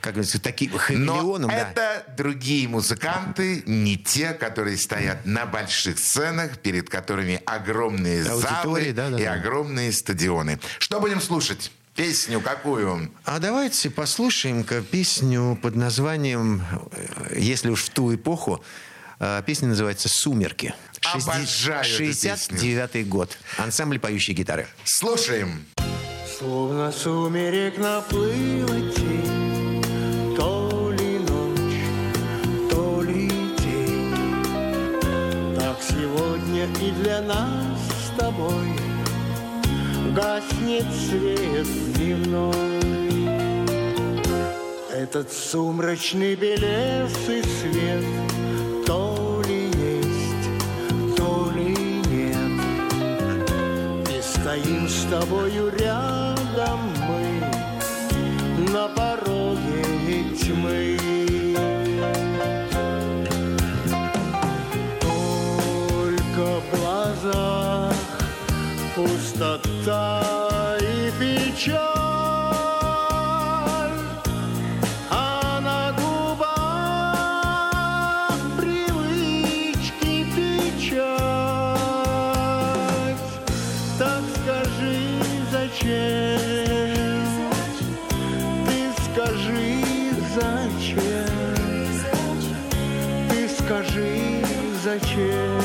как 0.00 0.14
говорится, 0.14 0.40
таким 0.40 0.70
Но 0.72 0.78
хамелеоном. 0.78 1.50
да. 1.50 1.56
это 1.56 2.04
другие 2.16 2.68
музыканты, 2.68 3.64
не 3.66 3.96
те, 3.96 4.32
которые 4.32 4.76
стоят 4.76 5.26
на 5.26 5.44
больших 5.44 5.98
сценах, 5.98 6.58
перед 6.58 6.88
которыми 6.88 7.42
огромные 7.46 8.20
Аудитории, 8.30 8.62
залы 8.62 8.92
да, 8.92 9.10
да, 9.10 9.18
и 9.18 9.24
да. 9.24 9.32
огромные 9.32 9.90
стадионы. 9.90 10.60
Что 10.78 11.00
будем 11.00 11.20
слушать? 11.20 11.72
Песню 11.96 12.40
какую? 12.40 13.10
А 13.24 13.40
давайте 13.40 13.90
послушаем-ка 13.90 14.82
песню 14.82 15.58
под 15.60 15.74
названием, 15.74 16.62
э, 16.92 17.38
если 17.40 17.70
уж 17.70 17.82
в 17.82 17.90
ту 17.90 18.14
эпоху, 18.14 18.62
Э, 18.62 18.62
Песня 19.46 19.68
называется 19.68 20.08
«Сумерки». 20.08 20.74
Обожаю 21.14 21.84
эту 21.84 22.02
69-й 22.02 23.04
год. 23.04 23.38
Ансамбль 23.58 23.98
поющей 23.98 24.34
гитары. 24.34 24.66
Слушаем. 24.84 25.64
Словно 26.38 26.92
сумерек 26.92 27.78
наплыла 27.78 28.92
тень, 28.94 29.82
То 30.36 30.92
ли 30.92 31.18
ночь, 31.20 32.70
то 32.70 33.00
ли 33.02 33.28
день. 33.58 34.14
Так 35.56 35.78
сегодня 35.80 36.66
и 36.82 36.90
для 37.02 37.22
нас 37.22 37.78
с 38.04 38.18
тобой 38.18 38.78
Гаснет 40.14 40.86
свет 41.08 41.66
дневной. 41.94 42.76
Этот 44.92 45.32
сумрачный 45.32 46.34
белесый 46.34 47.42
свет 47.42 48.04
с 54.88 55.04
тобою 55.10 55.70
рядом 55.70 56.80
мы 57.08 57.42
На 58.72 58.88
пороге 58.88 60.24
тьмы. 60.38 60.98
Только 65.00 66.60
в 66.60 66.78
глазах 66.78 67.94
пустота 68.94 70.15
зачем 94.98 95.60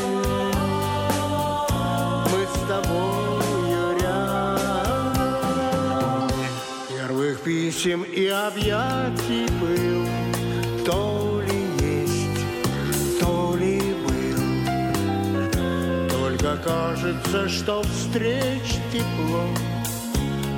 Мы 2.32 2.46
с 2.46 2.60
тобою 2.68 4.00
рядом. 4.00 5.10
Первых 6.90 7.42
писем 7.42 8.04
и 8.04 8.28
объятий 8.28 9.48
был. 9.60 10.06
То 10.86 11.42
ли 11.48 11.62
есть, 11.80 12.46
то 13.20 13.56
ли 13.58 13.80
был. 14.06 14.42
Только 16.10 16.58
кажется, 16.58 17.50
что 17.50 17.84
встреч 17.84 18.80
тепло 18.92 19.46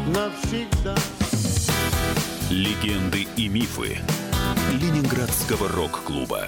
Навсегда. 0.08 0.96
Легенды 2.50 3.28
и 3.36 3.48
мифы 3.48 4.00
Ленинградского 4.72 5.70
рок-клуба. 5.70 6.48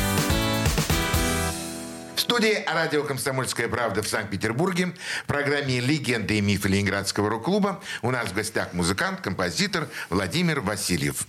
Студии 2.21 2.63
радио 2.71 3.03
«Комсомольская 3.03 3.67
правда» 3.67 4.03
в 4.03 4.07
Санкт-Петербурге 4.07 4.93
в 5.23 5.25
программе 5.25 5.79
«Легенды 5.79 6.37
и 6.37 6.41
мифы 6.41 6.69
Ленинградского 6.69 7.31
рок-клуба» 7.31 7.81
у 8.03 8.11
нас 8.11 8.29
в 8.29 8.35
гостях 8.35 8.73
музыкант, 8.73 9.21
композитор 9.21 9.89
Владимир 10.11 10.61
Васильев. 10.61 11.25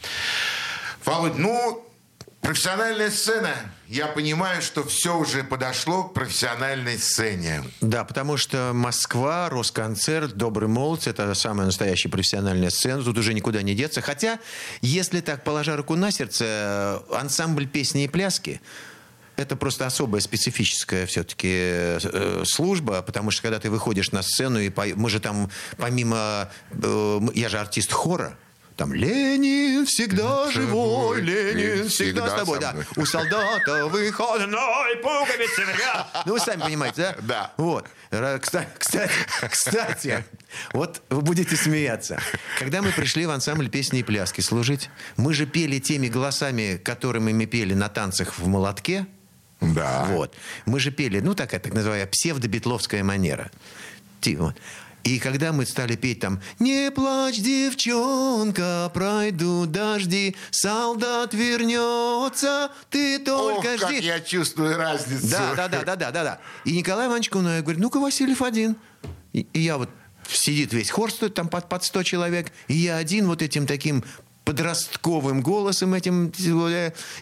Володь, 1.02 1.38
ну, 1.38 1.82
профессиональная 2.42 3.10
сцена. 3.10 3.54
Я 3.88 4.06
понимаю, 4.06 4.60
что 4.60 4.84
все 4.84 5.16
уже 5.16 5.42
подошло 5.42 6.04
к 6.04 6.12
профессиональной 6.12 6.98
сцене. 6.98 7.64
Да, 7.80 8.04
потому 8.04 8.36
что 8.36 8.72
Москва, 8.74 9.48
Росконцерт, 9.48 10.34
Добрый 10.36 10.68
Молодец– 10.68 11.06
это 11.06 11.32
самая 11.32 11.64
настоящая 11.64 12.10
профессиональная 12.10 12.68
сцена. 12.68 13.02
Тут 13.02 13.16
уже 13.16 13.32
никуда 13.32 13.62
не 13.62 13.74
деться. 13.74 14.02
Хотя, 14.02 14.38
если 14.82 15.22
так, 15.22 15.42
положа 15.42 15.74
руку 15.74 15.96
на 15.96 16.10
сердце, 16.10 17.02
ансамбль 17.10 17.66
песни 17.66 18.04
и 18.04 18.08
пляски 18.08 18.60
это 19.42 19.56
просто 19.56 19.86
особая 19.86 20.20
специфическая 20.20 21.06
все-таки 21.06 21.50
э, 21.52 22.42
служба, 22.44 23.02
потому 23.02 23.30
что 23.30 23.42
когда 23.42 23.58
ты 23.58 23.70
выходишь 23.70 24.12
на 24.12 24.22
сцену, 24.22 24.58
и 24.58 24.70
по... 24.70 24.84
мы 24.94 25.10
же 25.10 25.20
там 25.20 25.50
помимо... 25.76 26.50
Э, 26.70 27.20
я 27.34 27.48
же 27.48 27.58
артист 27.58 27.92
хора, 27.92 28.36
там 28.76 28.94
Ленин 28.94 29.86
всегда 29.86 30.50
живой, 30.50 31.20
Ленин 31.20 31.88
всегда, 31.88 32.28
с 32.28 32.40
тобой. 32.40 32.58
Да. 32.58 32.74
У 32.96 33.04
солдата 33.04 33.86
выходной 33.86 34.96
пуговицы. 34.96 35.62
Ну, 36.24 36.32
вы 36.32 36.40
сами 36.40 36.62
понимаете, 36.62 36.96
да? 36.96 37.16
Да. 37.20 37.52
Вот. 37.58 37.86
Кстати, 38.40 38.68
кстати, 38.78 39.12
кстати, 39.50 40.24
вот 40.72 41.02
вы 41.10 41.22
будете 41.22 41.56
смеяться. 41.56 42.20
Когда 42.58 42.82
мы 42.82 42.92
пришли 42.92 43.26
в 43.26 43.30
ансамбль 43.30 43.68
песни 43.68 44.00
и 44.00 44.02
пляски 44.02 44.40
служить, 44.40 44.90
мы 45.16 45.32
же 45.32 45.46
пели 45.46 45.78
теми 45.78 46.08
голосами, 46.08 46.80
которыми 46.82 47.32
мы 47.32 47.46
пели 47.46 47.74
на 47.74 47.88
танцах 47.88 48.38
в 48.38 48.46
молотке. 48.46 49.06
Да. 49.62 50.06
Вот. 50.08 50.34
Мы 50.66 50.80
же 50.80 50.90
пели, 50.90 51.20
ну, 51.20 51.34
такая 51.34 51.60
так 51.60 51.72
называемая 51.72 52.06
псевдобитловская 52.06 53.04
манера. 53.04 53.50
Ти- 54.20 54.36
вот. 54.36 54.56
И 55.04 55.18
когда 55.18 55.52
мы 55.52 55.66
стали 55.66 55.96
петь 55.96 56.20
там 56.20 56.40
«Не 56.60 56.90
плачь, 56.92 57.38
девчонка, 57.38 58.90
пройдут 58.94 59.72
дожди, 59.72 60.36
солдат 60.50 61.34
вернется, 61.34 62.70
ты 62.88 63.18
только 63.18 63.58
Ох, 63.58 63.64
как 63.64 63.90
жди». 63.90 64.00
я 64.00 64.20
чувствую 64.20 64.76
разницу. 64.76 65.26
Да, 65.28 65.54
да, 65.56 65.68
да, 65.68 65.82
да, 65.82 65.96
да, 65.96 66.10
да, 66.12 66.22
да. 66.24 66.38
И 66.64 66.76
Николай 66.76 67.08
Иванович 67.08 67.30
Кунаев 67.30 67.64
говорит, 67.64 67.80
ну-ка, 67.80 67.98
Васильев 67.98 68.42
один. 68.42 68.76
И, 69.32 69.46
и 69.52 69.60
я 69.60 69.76
вот, 69.76 69.90
сидит 70.28 70.72
весь 70.72 70.90
хор, 70.90 71.10
стоит 71.10 71.34
там 71.34 71.48
под, 71.48 71.68
под 71.68 71.82
100 71.82 72.02
человек, 72.04 72.52
и 72.68 72.74
я 72.74 72.96
один 72.96 73.26
вот 73.26 73.42
этим 73.42 73.66
таким 73.66 74.04
подростковым 74.44 75.40
голосом 75.42 75.94
этим 75.94 76.32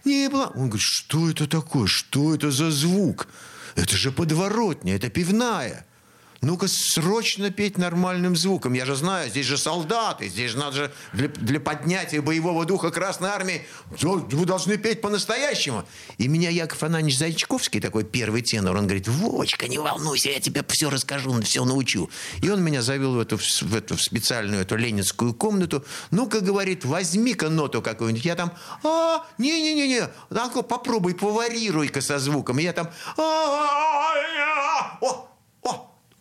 не 0.04 0.28
пла-». 0.28 0.52
Он 0.54 0.68
говорит, 0.68 0.80
что 0.80 1.30
это 1.30 1.46
такое, 1.46 1.86
что 1.86 2.34
это 2.34 2.50
за 2.50 2.70
звук? 2.70 3.28
Это 3.76 3.96
же 3.96 4.10
подворотня, 4.12 4.96
это 4.96 5.08
пивная. 5.10 5.86
Ну-ка, 6.42 6.68
срочно 6.68 7.50
петь 7.50 7.76
нормальным 7.76 8.34
звуком. 8.34 8.72
Я 8.72 8.86
же 8.86 8.96
знаю, 8.96 9.28
здесь 9.28 9.44
же 9.44 9.58
солдаты, 9.58 10.28
здесь 10.28 10.52
же 10.52 10.58
надо 10.58 10.76
же 10.76 10.92
для, 11.12 11.28
для 11.28 11.60
поднятия 11.60 12.22
боевого 12.22 12.64
духа 12.64 12.90
Красной 12.90 13.28
Армии 13.28 13.66
вы 14.00 14.46
должны 14.46 14.78
петь 14.78 15.02
по-настоящему. 15.02 15.84
И 16.16 16.28
меня 16.28 16.48
Яков 16.48 16.82
Ананич 16.82 17.18
Зайчковский, 17.18 17.80
такой 17.80 18.04
первый 18.04 18.40
тенор, 18.40 18.74
он 18.76 18.84
говорит, 18.84 19.06
Вовочка, 19.06 19.68
не 19.68 19.78
волнуйся, 19.78 20.30
я 20.30 20.40
тебе 20.40 20.64
все 20.66 20.88
расскажу, 20.88 21.38
все 21.42 21.64
научу. 21.64 22.08
И 22.40 22.48
он 22.48 22.62
меня 22.62 22.80
завел 22.80 23.16
в 23.16 23.20
эту, 23.20 23.36
в 23.36 23.74
эту 23.74 23.96
в 23.96 24.02
специальную 24.02 24.62
эту 24.62 24.76
ленинскую 24.76 25.34
комнату. 25.34 25.84
Ну-ка, 26.10 26.40
говорит, 26.40 26.86
возьми-ка 26.86 27.50
ноту 27.50 27.82
какую-нибудь. 27.82 28.24
Я 28.24 28.34
там, 28.34 28.52
а, 28.82 29.26
не-не-не-не, 29.36 30.08
так, 30.30 30.66
попробуй, 30.66 31.14
поварируй-ка 31.14 32.00
со 32.00 32.18
звуком. 32.18 32.58
И 32.58 32.62
я 32.62 32.72
там, 32.72 32.90
«А, 33.18 34.14
о, 35.00 35.06
о, 35.06 35.29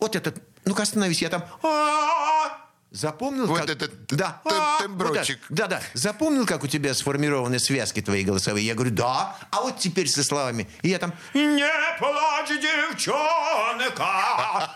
вот 0.00 0.16
этот, 0.16 0.42
ну-ка 0.64 0.82
остановись, 0.82 1.22
я 1.22 1.28
там... 1.28 1.44
«А-а-а». 1.62 2.70
Запомнил, 2.92 3.46
Вот 3.46 3.60
как... 3.60 3.70
этот 3.70 3.92
да. 4.08 4.42
темброчек. 4.80 5.38
Вот 5.48 5.58
так. 5.58 5.68
Да-да. 5.68 5.80
Запомнил, 5.94 6.44
как 6.44 6.64
у 6.64 6.66
тебя 6.66 6.92
сформированы 6.92 7.60
связки 7.60 8.02
твои 8.02 8.24
голосовые? 8.24 8.66
Я 8.66 8.74
говорю, 8.74 8.90
да. 8.90 9.36
А 9.52 9.60
вот 9.60 9.78
теперь 9.78 10.08
со 10.08 10.24
словами. 10.24 10.68
И 10.82 10.88
я 10.88 10.98
там... 10.98 11.14
Не 11.32 11.70
плачь, 12.00 12.48
девчонка, 12.60 13.14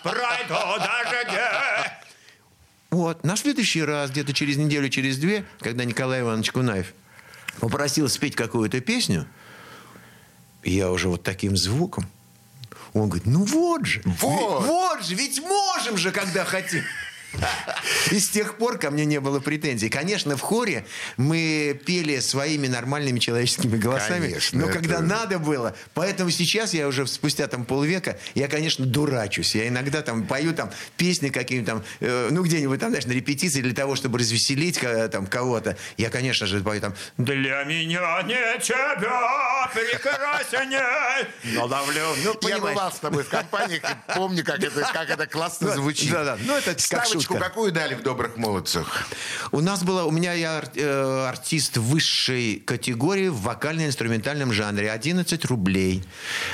пройду 0.04 0.78
дожди. 0.78 1.40
Вот. 2.90 3.24
На 3.24 3.36
следующий 3.36 3.82
раз, 3.82 4.10
где-то 4.10 4.32
через 4.32 4.58
неделю, 4.58 4.88
через 4.90 5.18
две, 5.18 5.44
когда 5.58 5.84
Николай 5.84 6.20
Иванович 6.20 6.52
Кунаев 6.52 6.94
попросил 7.58 8.08
спеть 8.08 8.36
какую-то 8.36 8.80
песню, 8.80 9.26
я 10.62 10.92
уже 10.92 11.08
вот 11.08 11.24
таким 11.24 11.56
звуком. 11.56 12.08
Он 12.94 13.08
говорит, 13.08 13.26
ну 13.26 13.44
вот 13.44 13.86
же. 13.86 14.00
Вот. 14.04 14.64
вот 14.64 15.04
же, 15.04 15.16
ведь 15.16 15.42
можем 15.42 15.96
же, 15.96 16.12
когда 16.12 16.44
хотим. 16.44 16.82
И 18.10 18.18
с 18.18 18.28
тех 18.30 18.56
пор 18.56 18.78
ко 18.78 18.90
мне 18.90 19.04
не 19.04 19.20
было 19.20 19.40
претензий. 19.40 19.88
Конечно, 19.88 20.36
в 20.36 20.40
хоре 20.40 20.84
мы 21.16 21.80
пели 21.86 22.20
своими 22.20 22.66
нормальными 22.66 23.18
человеческими 23.18 23.76
голосами. 23.76 24.26
Конечно, 24.28 24.60
но 24.60 24.66
это- 24.66 24.74
когда 24.78 25.00
надо 25.00 25.38
было. 25.38 25.74
Поэтому 25.94 26.30
сейчас 26.30 26.74
я 26.74 26.86
уже 26.88 27.06
спустя 27.06 27.46
там 27.48 27.64
полвека, 27.64 28.18
я, 28.34 28.48
конечно, 28.48 28.84
дурачусь. 28.86 29.54
Я 29.54 29.68
иногда 29.68 30.02
там 30.02 30.26
пою 30.26 30.54
там 30.54 30.70
песни 30.96 31.28
какие-нибудь 31.30 31.68
там, 31.68 31.84
э, 32.00 32.28
ну 32.30 32.42
где-нибудь 32.42 32.78
там, 32.80 32.90
знаешь, 32.90 33.06
на 33.06 33.12
репетиции 33.12 33.60
для 33.60 33.74
того, 33.74 33.96
чтобы 33.96 34.18
развеселить 34.18 34.80
там 35.10 35.26
кого-то. 35.26 35.76
Я, 35.96 36.10
конечно 36.10 36.46
же, 36.46 36.60
пою 36.60 36.80
там 36.80 36.94
«Для 37.18 37.64
меня 37.64 38.22
не 38.22 38.60
тебя 38.60 39.70
прекрасней». 39.72 41.28
Но 41.54 41.68
давлю. 41.68 42.14
Ну, 42.24 42.48
Я 42.48 42.58
бывал 42.58 42.92
с 42.92 42.98
тобой 42.98 43.24
в 43.24 43.28
компаниях 43.28 43.82
и 43.82 44.12
помню, 44.14 44.44
как 44.44 44.62
это, 44.62 44.80
как 44.92 45.10
это 45.10 45.26
классно 45.26 45.72
звучит. 45.74 46.10
да, 46.10 46.24
да. 46.24 46.38
Ну, 46.40 46.56
это 46.56 46.74
как 46.74 47.06
шутка. 47.24 47.44
какую 47.44 47.72
дали 47.72 47.94
в 47.94 48.02
«Добрых 48.02 48.36
молодцах»? 48.36 49.06
У 49.52 49.60
нас 49.60 49.82
была, 49.82 50.04
у 50.04 50.10
меня 50.10 50.32
я 50.32 50.58
ар- 50.58 50.70
э, 50.74 51.26
артист 51.28 51.76
высшей 51.76 52.56
категории 52.64 53.28
в 53.28 53.40
вокально-инструментальном 53.42 54.52
жанре. 54.52 54.90
11 54.90 55.44
рублей. 55.46 56.02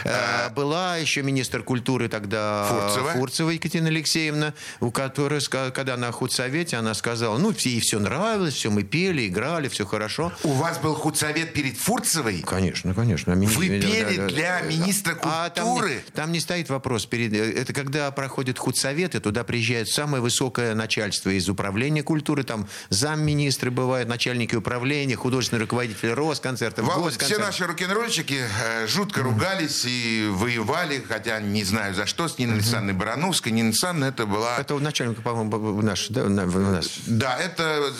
Э, 0.04 0.50
была 0.50 0.96
еще 0.96 1.22
министр 1.22 1.62
культуры 1.62 2.08
тогда 2.08 2.66
Фурцева? 2.68 3.12
Фурцева 3.12 3.50
Екатерина 3.50 3.88
Алексеевна, 3.88 4.54
у 4.80 4.90
которой, 4.90 5.40
когда 5.40 5.96
на 5.96 6.10
худсовете, 6.12 6.76
она 6.76 6.94
сказала, 6.94 7.38
ну, 7.38 7.52
ей 7.58 7.80
все 7.80 7.98
нравилось, 7.98 8.54
все 8.54 8.70
мы 8.70 8.82
пели, 8.82 9.26
играли, 9.28 9.68
все 9.68 9.86
хорошо. 9.86 10.32
У 10.42 10.52
вас 10.52 10.78
был 10.78 10.94
худсовет 10.94 11.52
перед 11.52 11.76
Фурцевой? 11.78 12.42
Конечно, 12.42 12.94
конечно. 12.94 13.32
Мини- 13.32 13.54
Вы 13.54 13.68
пели 13.68 14.16
да, 14.16 14.22
да. 14.22 14.28
для 14.28 14.60
министра 14.62 15.16
А 15.22 15.50
там, 15.50 15.66
культуры? 15.66 15.94
не- 15.94 16.00
там 16.12 16.32
не 16.32 16.40
стоит 16.40 16.68
вопрос. 16.68 17.06
Перед, 17.06 17.32
э, 17.32 17.52
это 17.52 17.72
когда 17.72 18.10
проходит 18.10 18.58
худсоветы, 18.58 19.20
туда 19.20 19.44
приезжает 19.44 19.88
самое 19.88 20.22
высокое 20.60 20.74
начальство 20.74 21.30
из 21.30 21.48
управления 21.48 22.02
культуры, 22.02 22.42
там 22.44 22.68
замминистры 22.90 23.70
бывают, 23.70 24.08
начальники 24.08 24.54
управления, 24.54 25.16
художественные 25.16 25.62
руководители 25.62 26.10
Росконцертов, 26.10 26.86
Володь, 26.86 27.16
все 27.20 27.38
наши 27.38 27.66
рок-н-ролльщики 27.66 28.40
э, 28.64 28.86
жутко 28.86 29.22
ругались 29.22 29.84
и 29.86 30.28
воевали, 30.30 31.02
хотя 31.06 31.40
не 31.40 31.64
знаю 31.64 31.94
за 31.94 32.06
что, 32.06 32.28
с 32.28 32.38
Ниной 32.38 32.54
Александровной 32.56 32.92
Барановской. 32.94 33.52
Нина 33.52 33.68
Александровна 33.68 34.04
это 34.06 34.26
была... 34.26 34.56
Это 34.58 34.78
начальник, 34.78 35.22
по-моему, 35.22 35.82
наш, 35.82 36.08
да, 36.08 36.24
на- 36.28 36.46
в- 36.46 36.56
у 36.56 36.60
нас. 36.60 36.88
Да, 37.06 37.36
это 37.38 37.92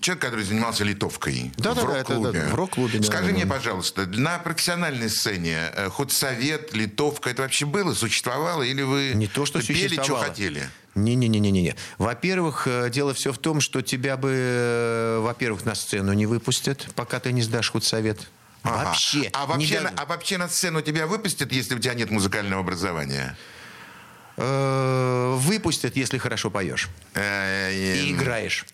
человек, 0.00 0.22
который 0.22 0.44
занимался 0.44 0.84
литовкой 0.84 1.52
Да, 1.56 1.72
в 1.72 1.74
да, 1.76 1.82
да, 1.82 1.86
рок-клубе. 1.88 2.40
да, 2.40 2.48
в 2.48 2.54
рок-клубе, 2.54 2.98
да, 2.98 3.04
Скажи 3.06 3.26
да, 3.28 3.32
мне, 3.32 3.44
да. 3.44 3.54
пожалуйста, 3.54 4.06
на 4.06 4.38
профессиональной 4.38 5.10
сцене 5.10 5.58
э, 5.74 5.88
худсовет, 5.90 6.74
литовка, 6.74 7.30
это 7.30 7.42
вообще 7.42 7.66
было, 7.66 7.92
существовало, 7.94 8.62
или 8.62 8.82
вы 8.82 9.12
Не 9.14 9.26
то, 9.26 9.44
что 9.46 9.60
пели, 9.62 10.00
что 10.02 10.16
хотели? 10.16 10.68
Не-не-не-не-не. 10.96 11.76
Во-первых, 11.98 12.66
э, 12.66 12.90
дело 12.90 13.14
все 13.14 13.32
в 13.32 13.38
том, 13.38 13.60
что 13.60 13.82
тебя 13.82 14.16
бы, 14.16 14.30
э, 14.32 15.18
во-первых, 15.20 15.64
на 15.64 15.74
сцену 15.74 16.14
не 16.14 16.26
выпустят, 16.26 16.88
пока 16.94 17.20
ты 17.20 17.32
не 17.32 17.42
сдашь 17.42 17.70
худсовет. 17.70 18.26
Ага. 18.62 18.84
Вообще. 18.84 19.30
А 19.32 19.42
не 19.42 19.46
вообще, 19.66 19.80
на, 19.80 19.92
а 19.96 20.06
вообще 20.06 20.38
на 20.38 20.48
сцену 20.48 20.80
тебя 20.80 21.06
выпустят, 21.06 21.52
если 21.52 21.74
у 21.74 21.78
тебя 21.78 21.94
нет 21.94 22.10
музыкального 22.10 22.62
образования? 22.62 23.36
Э, 24.36 25.34
выпустят, 25.36 25.96
если 25.96 26.18
хорошо 26.18 26.50
поешь. 26.50 26.88
Э, 27.14 27.70
э, 27.70 27.96
и 28.04 28.12
играешь. 28.12 28.66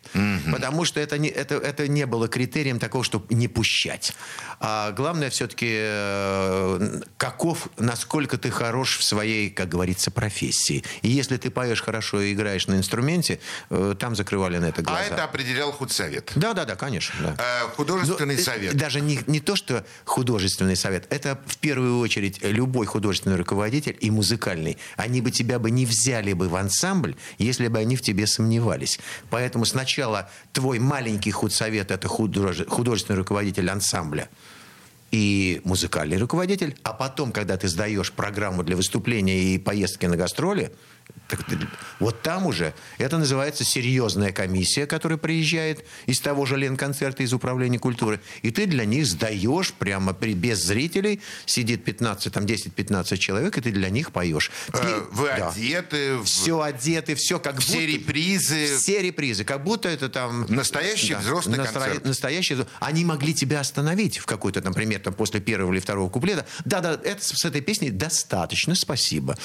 Потому 0.50 0.84
что 0.84 1.00
это 1.00 1.18
не, 1.18 1.28
это, 1.28 1.54
это 1.56 1.88
не 1.88 2.06
было 2.06 2.28
критерием 2.28 2.78
такого, 2.78 3.04
чтобы 3.04 3.32
не 3.34 3.48
пущать. 3.48 4.12
А 4.60 4.92
главное 4.92 5.30
все-таки, 5.30 5.68
э, 5.70 7.00
каков, 7.16 7.68
насколько 7.78 8.38
ты 8.38 8.50
хорош 8.50 8.98
в 8.98 9.04
своей, 9.04 9.50
как 9.50 9.68
говорится, 9.68 10.10
профессии. 10.10 10.84
И 11.02 11.08
если 11.08 11.36
ты 11.36 11.50
поешь 11.50 11.82
хорошо 11.82 12.20
и 12.20 12.32
играешь 12.32 12.66
на 12.66 12.74
инструменте, 12.74 13.40
э, 13.70 13.94
там 13.98 14.14
закрывали 14.14 14.58
на 14.58 14.66
это 14.66 14.82
глаза. 14.82 15.00
А 15.00 15.04
это 15.04 15.24
определял 15.24 15.72
худсовет. 15.72 16.32
Да, 16.34 16.54
да, 16.54 16.64
да, 16.64 16.76
конечно. 16.76 17.14
Да. 17.20 17.36
Э, 17.38 17.68
художественный 17.74 18.36
Ну, 18.36 18.40
э, 18.40 18.44
совет. 18.44 18.76
Даже 18.76 19.00
не, 19.00 19.20
не 19.26 19.40
то, 19.40 19.56
что 19.56 19.84
художественный 20.04 20.76
совет. 20.76 21.06
Это 21.10 21.40
в 21.46 21.56
первую 21.58 21.98
очередь 21.98 22.38
любой 22.42 22.86
художественный 22.86 23.36
руководитель 23.36 23.96
и 24.00 24.10
музыкальный. 24.10 24.78
Они 24.96 25.20
бы 25.20 25.30
тебя 25.30 25.51
бы 25.58 25.70
не 25.70 25.86
взяли 25.86 26.32
бы 26.32 26.48
в 26.48 26.56
ансамбль, 26.56 27.16
если 27.38 27.68
бы 27.68 27.78
они 27.78 27.96
в 27.96 28.02
тебе 28.02 28.26
сомневались. 28.26 28.98
Поэтому 29.30 29.64
сначала 29.64 30.30
твой 30.52 30.78
маленький 30.78 31.30
худсовет– 31.30 31.90
это 31.90 32.08
художе- 32.08 32.66
художественный 32.68 33.18
руководитель 33.18 33.70
ансамбля 33.70 34.28
и 35.10 35.60
музыкальный 35.64 36.16
руководитель, 36.16 36.76
а 36.82 36.94
потом, 36.94 37.32
когда 37.32 37.56
ты 37.56 37.68
сдаешь 37.68 38.12
программу 38.12 38.64
для 38.64 38.76
выступления 38.76 39.54
и 39.54 39.58
поездки 39.58 40.06
на 40.06 40.16
гастроли, 40.16 40.72
так 41.28 41.40
вот 41.98 42.20
там 42.20 42.46
уже 42.46 42.74
это 42.98 43.16
называется 43.16 43.64
серьезная 43.64 44.32
комиссия, 44.32 44.86
которая 44.86 45.16
приезжает 45.16 45.84
из 46.06 46.20
того 46.20 46.44
же 46.44 46.58
Ленконцерта, 46.58 47.22
из 47.22 47.32
Управления 47.32 47.78
культуры, 47.78 48.20
и 48.42 48.50
ты 48.50 48.66
для 48.66 48.84
них 48.84 49.06
сдаешь 49.06 49.72
прямо 49.72 50.12
при, 50.12 50.34
без 50.34 50.62
зрителей, 50.62 51.20
сидит 51.46 51.84
15, 51.84 52.32
там 52.32 52.44
10-15 52.44 53.16
человек, 53.16 53.56
и 53.56 53.60
ты 53.62 53.70
для 53.70 53.88
них 53.88 54.12
поешь. 54.12 54.50
Э, 54.74 55.04
вы 55.10 55.30
одеты, 55.30 56.16
в- 56.16 56.24
Все 56.24 56.60
одеты, 56.60 57.14
все 57.14 57.38
как 57.38 57.60
все 57.60 57.74
будто... 57.74 57.86
репризы. 57.86 58.76
Все 58.76 59.00
репризы, 59.00 59.44
как 59.44 59.64
будто 59.64 59.88
это 59.88 60.10
там... 60.10 60.44
Настоящий 60.48 61.14
взрослый 61.14 61.56
концерт. 61.56 62.04
Настоящий. 62.04 62.58
Они 62.80 63.04
могли 63.04 63.32
тебя 63.32 63.60
остановить 63.60 64.18
в 64.18 64.26
какой-то, 64.26 64.60
например, 64.60 65.00
там, 65.00 65.14
после 65.14 65.40
первого 65.40 65.72
или 65.72 65.80
второго 65.80 66.10
куплета. 66.10 66.46
Да-да, 66.66 67.00
это, 67.02 67.24
с 67.24 67.44
этой 67.44 67.62
песней 67.62 67.90
достаточно, 67.90 68.74
спасибо. 68.74 69.36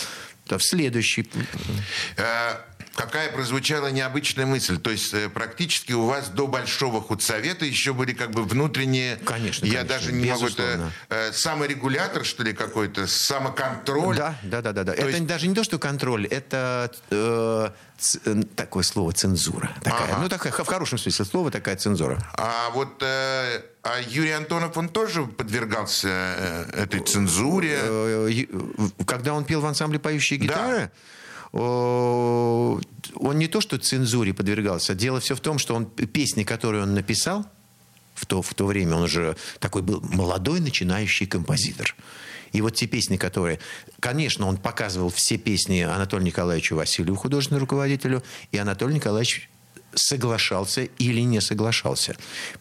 В 0.51 0.59
следующий. 0.59 1.29
Какая 2.97 3.31
прозвучала 3.31 3.87
необычная 3.91 4.47
мысль. 4.47 4.79
То 4.79 4.89
есть 4.89 5.13
э, 5.13 5.29
практически 5.29 5.93
у 5.93 6.05
вас 6.05 6.29
до 6.29 6.47
большого 6.47 6.99
худсовета 7.01 7.63
еще 7.63 7.93
были 7.93 8.11
как 8.13 8.31
бы 8.31 8.43
внутренние... 8.43 9.17
Конечно, 9.17 9.65
Я 9.65 9.83
конечно, 9.83 9.87
даже 9.97 10.11
не 10.13 10.29
могу... 10.31 10.47
Это 10.47 10.55
безусловно. 10.63 10.91
э, 11.09 11.31
саморегулятор, 11.31 12.25
что 12.25 12.41
ли, 12.43 12.53
какой-то, 12.53 13.05
самоконтроль. 13.07 14.15
Да, 14.17 14.35
да, 14.43 14.61
да, 14.63 14.73
да. 14.73 14.83
да. 14.83 14.93
То 14.93 15.01
Это 15.01 15.09
есть- 15.09 15.25
даже 15.27 15.47
не 15.47 15.53
то, 15.53 15.63
что 15.63 15.77
контроль, 15.77 16.25
это 16.25 16.91
э, 17.11 17.69
ц- 17.99 18.19
э, 18.25 18.41
такое 18.55 18.81
слово 18.83 19.11
цензура. 19.13 19.69
Такая. 19.83 20.13
Ага. 20.13 20.17
Ну, 20.23 20.29
такая, 20.29 20.51
в 20.51 20.65
хорошем 20.67 20.97
смысле 20.97 21.23
слова 21.25 21.51
такая 21.51 21.75
цензура. 21.75 22.17
А 22.33 22.71
вот 22.71 23.01
э, 23.03 23.61
а 23.83 23.99
Юрий 24.07 24.31
Антонов, 24.31 24.75
он 24.75 24.89
тоже 24.89 25.23
подвергался 25.25 26.07
э, 26.09 26.65
этой 26.83 27.01
цензуре? 27.01 27.77
Э, 27.79 28.45
Когда 29.05 29.33
он 29.35 29.45
пел 29.45 29.61
в 29.61 29.65
ансамбле 29.67 29.99
«Поющие 29.99 30.39
гитары», 30.39 30.85
о, 30.85 30.89
он 31.51 32.81
не 33.37 33.47
то, 33.47 33.61
что 33.61 33.77
цензуре 33.77 34.33
подвергался. 34.33 34.95
Дело 34.95 35.19
все 35.19 35.35
в 35.35 35.39
том, 35.39 35.59
что 35.59 35.75
он 35.75 35.85
песни, 35.85 36.43
которые 36.43 36.83
он 36.83 36.93
написал 36.93 37.45
в 38.15 38.25
то, 38.25 38.41
в 38.41 38.53
то 38.53 38.65
время, 38.65 38.95
он 38.95 39.03
уже 39.03 39.37
такой 39.59 39.81
был 39.81 40.01
молодой 40.01 40.59
начинающий 40.59 41.27
композитор. 41.27 41.95
И 42.51 42.61
вот 42.61 42.75
те 42.75 42.87
песни, 42.87 43.17
которые... 43.17 43.59
Конечно, 43.99 44.47
он 44.47 44.57
показывал 44.57 45.09
все 45.09 45.37
песни 45.37 45.81
Анатолию 45.81 46.27
Николаевичу 46.27 46.75
Васильеву, 46.75 47.15
художественному 47.15 47.61
руководителю, 47.61 48.23
и 48.51 48.57
Анатолий 48.57 48.95
Николаевич 48.95 49.49
соглашался 49.97 50.83
или 50.83 51.21
не 51.21 51.41
соглашался. 51.41 52.15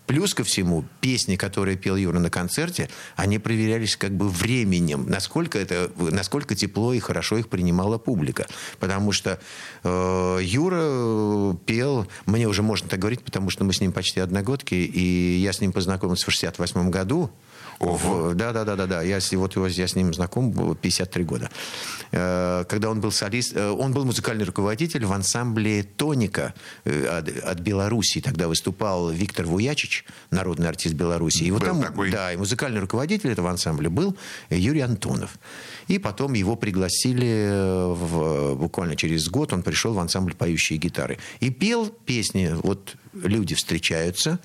Плюс 0.07 0.35
ко 0.35 0.45
всему, 0.45 0.85
песни, 1.01 1.37
которые 1.37 1.77
пел 1.77 1.97
Юра 1.97 2.19
на 2.19 2.31
концерте, 2.31 2.89
они 3.17 3.39
проверялись 3.39 3.97
как 3.97 4.13
бы 4.13 4.29
временем, 4.29 5.07
насколько, 5.09 5.59
это, 5.59 5.91
насколько 5.99 6.55
тепло 6.55 6.93
и 6.93 6.99
хорошо 6.99 7.39
их 7.39 7.49
принимала 7.49 7.99
публика. 7.99 8.47
Потому 8.79 9.13
что 9.13 9.41
э, 9.85 10.39
Юра 10.43 10.81
э, 10.83 11.55
пел, 11.67 12.07
мне 12.27 12.49
уже 12.49 12.63
можно 12.63 12.89
так 12.89 12.99
говорить, 12.99 13.23
потому 13.23 13.51
что 13.51 13.65
мы 13.65 13.73
с 13.73 13.81
ним 13.81 13.93
почти 13.93 14.21
одногодки, 14.21 14.75
и 14.75 15.39
я 15.39 15.53
с 15.53 15.61
ним 15.61 15.73
познакомился 15.73 16.27
в 16.27 16.31
68 16.31 16.91
году. 16.91 17.31
В- 17.79 18.35
Да, 18.35 18.53
да, 18.53 18.65
да, 18.65 18.77
да, 18.77 18.87
да. 18.87 19.03
Я, 19.03 19.21
с- 19.21 19.33
вот 19.33 19.55
его, 19.57 19.67
я 19.67 19.87
с 19.87 19.95
ним 19.97 20.13
знаком 20.15 20.51
был 20.51 20.75
53 20.75 21.25
года. 21.25 21.51
Э, 22.13 22.65
Когда 22.69 22.91
он 22.91 23.01
был 23.01 23.13
солист, 23.13 23.53
э, 23.57 23.69
он 23.71 23.93
был 23.93 24.05
музыкальный 24.05 24.45
руководитель 24.45 25.05
в 25.05 25.13
ансамбле 25.13 25.83
Тоника 25.83 26.55
э, 26.85 27.07
от, 27.07 27.29
от 27.29 27.61
Белоруссии. 27.61 28.21
Тогда 28.21 28.49
выступал 28.49 29.11
Виктор 29.11 29.47
Вуячич, 29.47 30.05
народный 30.31 30.69
артист 30.69 30.95
Беларуси. 30.95 31.45
И 31.45 31.51
вот 31.51 31.61
Был 31.61 31.69
там, 31.69 31.83
такой. 31.83 32.11
да, 32.11 32.33
и 32.33 32.37
музыкальный 32.37 32.81
руководитель 32.81 33.31
этого 33.31 33.51
ансамбля 33.51 33.91
был 33.91 34.17
Юрий 34.51 34.81
Антонов. 34.81 35.39
И 35.89 35.99
потом 35.99 36.33
его 36.35 36.57
пригласили 36.57 37.93
в- 37.95 38.55
буквально 38.57 38.97
через 38.97 39.29
год. 39.29 39.53
Он 39.53 39.63
пришел 39.63 39.93
в 39.93 39.99
ансамбль 39.99 40.35
«Поющие 40.35 40.79
гитары». 40.79 41.19
И 41.41 41.51
пел 41.51 41.87
песни. 41.89 42.55
Вот 42.63 42.97
люди 43.13 43.55
встречаются, 43.55 44.39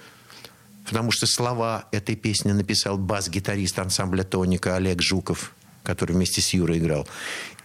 Потому 0.86 1.12
что 1.12 1.28
слова 1.28 1.86
этой 1.92 2.16
песни 2.16 2.52
написал 2.52 2.98
бас-гитарист 2.98 3.78
ансамбля 3.80 4.24
«Тоника» 4.24 4.76
Олег 4.76 5.02
Жуков, 5.02 5.54
который 5.84 6.14
вместе 6.14 6.42
с 6.42 6.54
Юрой 6.54 6.80
играл. 6.80 7.08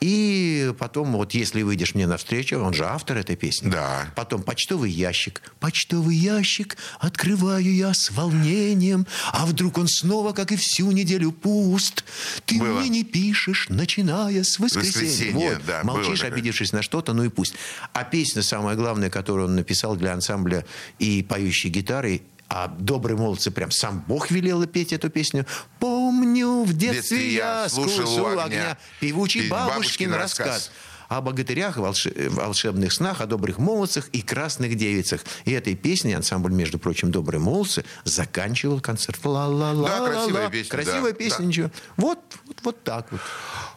И 0.00 0.72
потом, 0.78 1.12
вот 1.12 1.32
если 1.32 1.62
выйдешь 1.62 1.94
мне 1.94 2.06
навстречу, 2.06 2.58
он 2.58 2.74
же 2.74 2.84
автор 2.84 3.16
этой 3.16 3.34
песни. 3.34 3.70
Да. 3.70 4.12
Потом 4.14 4.42
почтовый 4.42 4.90
ящик. 4.90 5.40
Почтовый 5.58 6.14
ящик 6.14 6.76
открываю 6.98 7.74
я 7.74 7.94
с 7.94 8.10
волнением, 8.10 9.06
а 9.32 9.46
вдруг 9.46 9.78
он 9.78 9.88
снова, 9.88 10.32
как 10.32 10.52
и 10.52 10.56
всю 10.56 10.92
неделю, 10.92 11.32
пуст. 11.32 12.04
Ты 12.44 12.58
Было. 12.58 12.80
мне 12.80 12.90
не 12.90 13.04
пишешь, 13.04 13.68
начиная 13.70 14.44
с 14.44 14.58
воскресенья. 14.58 15.08
Воскресенье, 15.08 15.50
Вот. 15.54 15.66
да, 15.66 15.80
Молчишь, 15.82 16.22
обидевшись 16.24 16.72
на 16.72 16.82
что-то, 16.82 17.14
ну 17.14 17.24
и 17.24 17.30
пусть. 17.30 17.54
А 17.94 18.04
песня, 18.04 18.42
самая 18.42 18.76
главная, 18.76 19.08
которую 19.08 19.48
он 19.48 19.56
написал 19.56 19.96
для 19.96 20.12
ансамбля 20.12 20.66
и 20.98 21.22
поющей 21.22 21.70
гитарой, 21.70 22.22
а 22.48 22.68
добрые 22.68 23.16
молодцы 23.16 23.50
прям 23.50 23.70
сам 23.70 24.04
Бог 24.06 24.30
велел 24.30 24.64
петь 24.66 24.92
эту 24.92 25.10
песню. 25.10 25.46
Помню, 25.80 26.62
в 26.62 26.72
детстве 26.72 27.34
я 27.34 27.68
слушал 27.68 28.08
у 28.24 28.38
огня 28.38 28.78
певучий 29.00 29.42
Пе- 29.42 29.48
бабушкин 29.48 30.10
бабушкин 30.10 30.14
рассказ. 30.14 30.46
рассказ 30.46 30.70
о 31.08 31.20
богатырях, 31.20 31.76
э, 31.78 32.28
волшебных 32.28 32.92
снах, 32.92 33.20
о 33.20 33.26
добрых 33.26 33.58
молодцах 33.58 34.08
и 34.08 34.22
красных 34.22 34.74
девицах. 34.74 35.20
И 35.44 35.52
этой 35.52 35.74
песней 35.76 36.14
ансамбль, 36.14 36.52
между 36.52 36.78
прочим, 36.78 37.10
«Добрые 37.10 37.40
молодцы» 37.40 37.84
заканчивал 38.04 38.80
концерт. 38.80 39.24
Ла-ла-ла-ла-ла. 39.24 39.88
Да, 39.88 40.12
красивая 40.12 40.50
песня, 40.50 40.70
Красивая 40.70 41.12
да, 41.12 41.18
песня, 41.18 41.38
да. 41.38 41.44
ничего. 41.44 41.70
Вот, 41.96 42.18
вот, 42.46 42.56
вот 42.62 42.82
так 42.82 43.06
вот. 43.12 43.20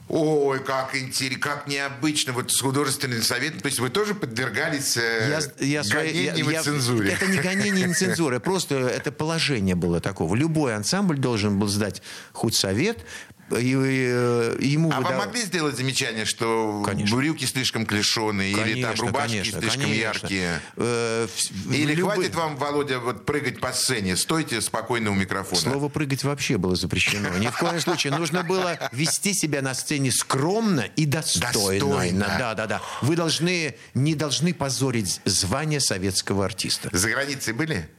Ой, 0.10 0.60
как 0.64 0.96
интересно, 0.96 1.40
как 1.40 1.68
необычно. 1.68 2.34
Вот 2.34 2.52
с 2.52 2.60
художественным 2.60 3.22
советом, 3.22 3.60
то 3.60 3.68
есть 3.68 3.80
вы 3.80 3.90
тоже 3.90 4.16
подвергались 4.16 4.98
э, 4.98 5.42
Я, 5.60 5.66
я 5.66 5.84
свои- 5.84 6.08
я- 6.24 6.32
гонениям 6.32 6.50
и 6.50 6.54
я- 6.54 6.64
цензуре. 6.64 7.12
Это 7.12 7.28
не 7.28 7.38
гонение, 7.38 7.86
не 7.88 7.94
цензура. 7.94 8.40
Просто 8.50 8.76
это 8.76 9.12
положение 9.12 9.76
было 9.76 10.02
такого. 10.02 10.34
Любой 10.36 10.76
ансамбль 10.76 11.18
должен 11.20 11.60
был 11.60 11.68
сдать 11.68 12.02
худсовет. 12.34 13.06
И, 13.52 13.76
э, 13.76 14.58
ему 14.60 14.90
А 14.92 14.96
вам 14.96 15.04
выдав- 15.04 15.26
могли 15.26 15.42
сделать 15.42 15.76
замечание, 15.78 16.26
что 16.26 16.84
Конечно. 16.86 17.16
брюки 17.16 17.46
слишком 17.46 17.86
клешеные, 17.86 18.52
или 18.52 18.82
там 18.84 18.96
рубашки 18.96 19.28
конечно, 19.38 19.60
слишком 19.60 19.82
конечно. 19.84 20.02
яркие? 20.28 20.62
Э, 20.78 21.28
Или 21.72 21.94
любые- 21.96 22.16
хватит 22.16 22.36
вам, 22.36 22.56
Володя, 22.58 23.00
вот 23.00 23.26
прыгать 23.26 23.60
по 23.60 23.72
сцене? 23.74 24.16
Стойте 24.18 24.62
спокойно 24.62 25.12
у 25.12 25.16
микрофона. 25.16 25.62
Слово 25.62 25.90
«прыгать» 25.90 26.24
вообще 26.24 26.58
было 26.58 26.76
запрещено. 26.76 27.30
Ни 27.38 27.48
в 27.48 27.58
коем 27.58 27.80
случае. 27.80 28.14
Нужно 28.16 28.44
было 28.44 28.78
вести 28.92 29.34
себя 29.34 29.62
на 29.62 29.74
сцене 29.74 30.12
скромно 30.12 30.82
и 30.96 31.06
достойно. 31.06 31.80
Достойно. 31.80 32.36
Да, 32.40 32.54
да, 32.56 32.68
да. 32.68 32.82
Вы 33.02 33.16
должны, 33.16 33.76
не 33.94 34.16
должны 34.16 34.54
позорить 34.54 35.22
звание 35.26 35.80
советского 35.80 36.46
артиста. 36.46 36.90
За 36.92 37.10
границей 37.10 37.54
были? 37.54 37.90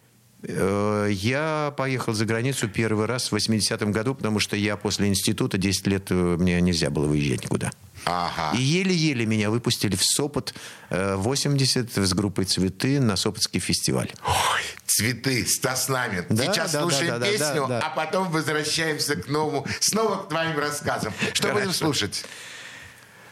Э, 0.43 1.09
Я 1.11 1.75
поехал 1.77 2.13
за 2.13 2.25
границу 2.25 2.69
первый 2.69 3.07
раз 3.07 3.31
в 3.31 3.37
80-м 3.37 3.93
году, 3.93 4.15
потому 4.15 4.41
что 4.41 4.57
я 4.57 4.77
после 4.77 5.09
института 5.09 5.59
10 5.59 5.87
лет, 5.87 6.07
э, 6.11 6.15
мне 6.15 6.61
нельзя 6.61 6.91
было 6.91 7.07
выезжать 7.07 7.45
никуда. 7.45 7.71
Ага. 8.07 8.57
И 8.57 8.63
еле-еле 8.63 9.27
меня 9.27 9.51
выпустили 9.51 9.95
в 9.95 10.03
Сопот 10.03 10.55
э, 10.89 11.17
80 11.17 11.97
с 11.99 12.15
группой 12.15 12.47
«Цветы» 12.47 12.99
на 13.01 13.17
Сопотский 13.17 13.61
фестиваль. 13.61 14.11
Ой, 14.27 14.63
цветы, 14.87 15.47
Стас 15.47 15.89
Намин. 15.89 16.25
Да, 16.31 16.45
Сейчас 16.45 16.73
да, 16.73 16.81
слушаем 16.81 17.09
да, 17.09 17.19
да, 17.19 17.27
песню, 17.27 17.67
да, 17.69 17.81
да. 17.81 17.87
а 17.87 17.91
потом 17.91 18.31
возвращаемся 18.31 19.17
к 19.17 19.29
новому, 19.29 19.67
снова 19.81 20.23
к 20.23 20.29
твоим 20.31 20.59
рассказам. 20.59 21.13
Что 21.35 21.49
будем 21.49 21.61
Хорошо. 21.65 21.79
слушать? 21.79 22.25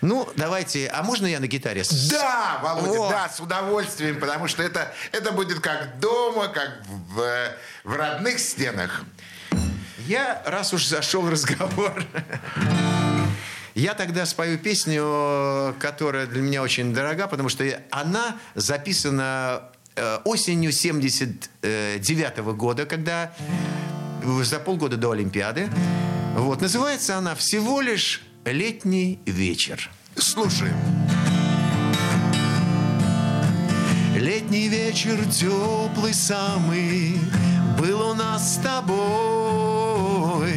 Ну, 0.01 0.29
давайте, 0.37 0.89
а 0.89 1.03
можно 1.03 1.27
я 1.27 1.41
на 1.41 1.47
гитаре? 1.47 1.83
Да, 2.11 2.61
Володя, 2.63 3.01
О! 3.01 3.11
да, 3.11 3.29
с 3.29 3.41
удовольствием, 3.41 4.21
потому 4.21 4.47
что 4.47 4.63
это, 4.63 4.93
это 5.11 5.33
будет 5.33 5.61
как 5.61 5.99
дома, 5.99 6.49
как 6.49 6.83
в, 6.87 7.21
э, 7.21 7.57
в 7.83 7.97
родных 7.97 8.39
стенах. 8.39 9.03
Я, 10.07 10.43
раз 10.47 10.73
уж 10.73 10.87
зашел 10.87 11.29
разговор, 11.29 11.93
я 13.75 13.95
тогда 13.95 14.25
спою 14.25 14.59
песню, 14.59 15.75
которая 15.81 16.27
для 16.27 16.43
меня 16.43 16.63
очень 16.63 16.95
дорога, 16.95 17.27
потому 17.27 17.49
что 17.49 17.65
она 17.91 18.37
записана 18.55 19.65
э, 19.97 20.19
осенью 20.25 20.71
79 20.71 22.39
года, 22.55 22.87
когда 22.87 23.33
э, 24.23 24.43
за 24.45 24.61
полгода 24.61 24.97
до 24.97 25.11
Олимпиады. 25.11 25.69
Вот, 26.37 26.61
называется 26.61 27.17
она 27.17 27.35
«Всего 27.35 27.81
лишь 27.81 28.23
летний 28.53 29.19
вечер». 29.27 29.91
Слушаем. 30.17 30.77
Летний 34.17 34.69
вечер 34.69 35.17
теплый 35.27 36.13
самый 36.13 37.19
был 37.79 38.11
у 38.11 38.15
нас 38.15 38.55
с 38.55 38.59
тобой. 38.59 40.53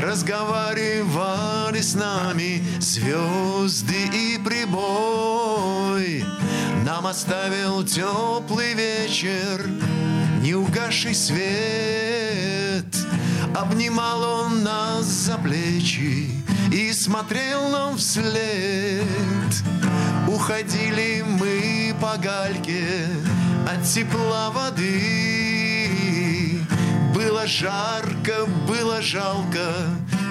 Разговаривали 0.00 1.80
с 1.80 1.94
нами 1.94 2.62
звезды 2.80 4.08
и 4.12 4.38
прибой. 4.42 6.24
Нам 6.84 7.06
оставил 7.06 7.84
теплый 7.84 8.74
вечер, 8.74 9.68
неугасший 10.40 11.14
свет. 11.14 12.86
Обнимал 13.54 14.22
он 14.22 14.62
нас 14.62 15.04
за 15.04 15.36
плечи 15.38 16.43
и 16.74 16.92
смотрел 16.92 17.68
нам 17.68 17.96
вслед. 17.96 19.04
Уходили 20.26 21.24
мы 21.24 21.94
по 22.00 22.16
гальке 22.18 23.06
от 23.64 23.84
тепла 23.84 24.50
воды. 24.50 25.88
Было 27.14 27.46
жарко, 27.46 28.46
было 28.66 29.00
жалко, 29.00 29.72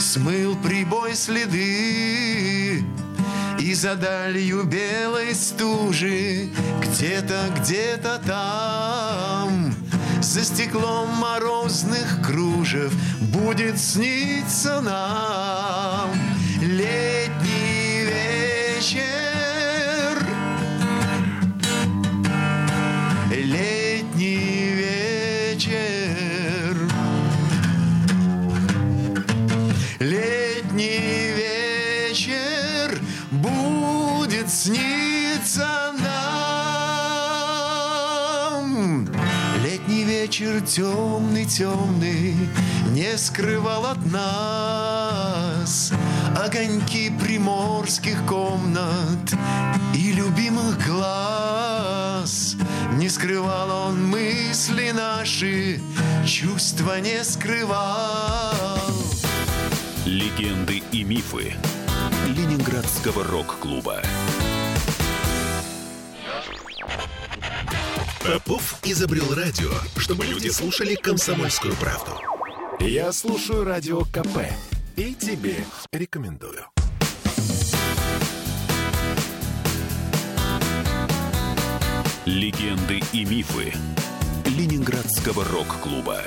смыл 0.01 0.58
прибой 0.58 1.15
следы. 1.15 2.84
И 3.60 3.73
за 3.75 3.95
далью 3.95 4.63
белой 4.63 5.34
стужи 5.34 6.49
Где-то, 6.82 7.49
где-то 7.56 8.19
там 8.25 9.73
За 10.21 10.43
стеклом 10.43 11.08
морозных 11.12 12.21
кружев 12.21 12.91
Будет 13.21 13.79
сниться 13.79 14.82
нам 14.82 16.10
Летний 16.74 18.02
вечер. 18.10 19.06
Летний 23.30 24.74
вечер. 25.54 25.70
Летний 30.00 31.34
вечер 31.38 33.00
будет 33.30 34.50
сниться 34.50 35.94
нам. 36.00 36.98
Летний 39.64 40.06
вечер 40.06 40.62
темный, 40.62 41.46
темный 41.46 42.36
не 42.94 43.16
скрывал 43.18 43.86
от 43.86 44.04
нас 44.12 45.24
огоньки 46.43 47.10
приморских 47.10 48.25
комнат 48.25 49.34
и 49.95 50.12
любимых 50.12 50.86
глаз. 50.86 52.58
Не 52.97 53.08
скрывал 53.08 53.88
он 53.88 54.06
мысли 54.08 54.91
наши, 54.91 55.79
чувства 56.25 56.99
не 56.99 57.23
скрывал. 57.23 58.53
Легенды 60.06 60.84
и 60.91 61.03
мифы 61.03 61.53
Ленинградского 62.27 63.23
рок-клуба. 63.23 64.01
Попов 68.21 68.75
изобрел 68.84 69.34
радио, 69.34 69.71
чтобы 69.97 70.25
люди 70.25 70.49
слушали 70.49 70.95
комсомольскую 70.95 71.73
правду. 71.75 72.12
Я 72.79 73.13
слушаю 73.13 73.63
радио 73.63 74.01
КП 74.01 74.39
и 74.95 75.13
тебе 75.15 75.56
рекомендую. 75.91 76.65
Легенды 82.25 83.01
и 83.12 83.25
мифы 83.25 83.73
Ленинградского 84.45 85.43
рок-клуба. 85.45 86.21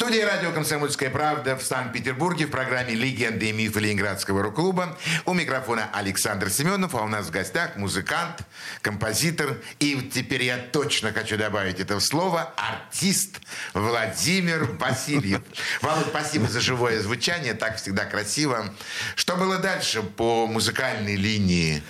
Студии 0.00 0.20
радио 0.20 0.50
«Комсомольская 0.50 1.10
правда» 1.10 1.58
в 1.58 1.62
Санкт-Петербурге 1.62 2.46
в 2.46 2.50
программе 2.50 2.94
«Легенды 2.94 3.50
и 3.50 3.52
мифы 3.52 3.80
Ленинградского 3.80 4.42
рок-клуба». 4.42 4.96
У 5.26 5.34
микрофона 5.34 5.90
Александр 5.92 6.48
Семенов, 6.48 6.94
а 6.94 7.02
у 7.02 7.06
нас 7.06 7.26
в 7.26 7.30
гостях 7.30 7.76
музыкант, 7.76 8.38
композитор 8.80 9.58
и 9.78 10.10
теперь 10.10 10.44
я 10.44 10.56
точно 10.56 11.12
хочу 11.12 11.36
добавить 11.36 11.80
это 11.80 12.00
слово 12.00 12.50
артист 12.56 13.40
Владимир 13.74 14.64
Васильев. 14.78 15.42
Володь, 15.82 16.06
спасибо 16.06 16.48
за 16.48 16.62
живое 16.62 16.98
звучание, 17.02 17.52
так 17.52 17.76
всегда 17.76 18.06
красиво. 18.06 18.72
Что 19.16 19.36
было 19.36 19.58
дальше 19.58 20.02
по 20.02 20.46
музыкальной 20.46 21.16
линии? 21.16 21.82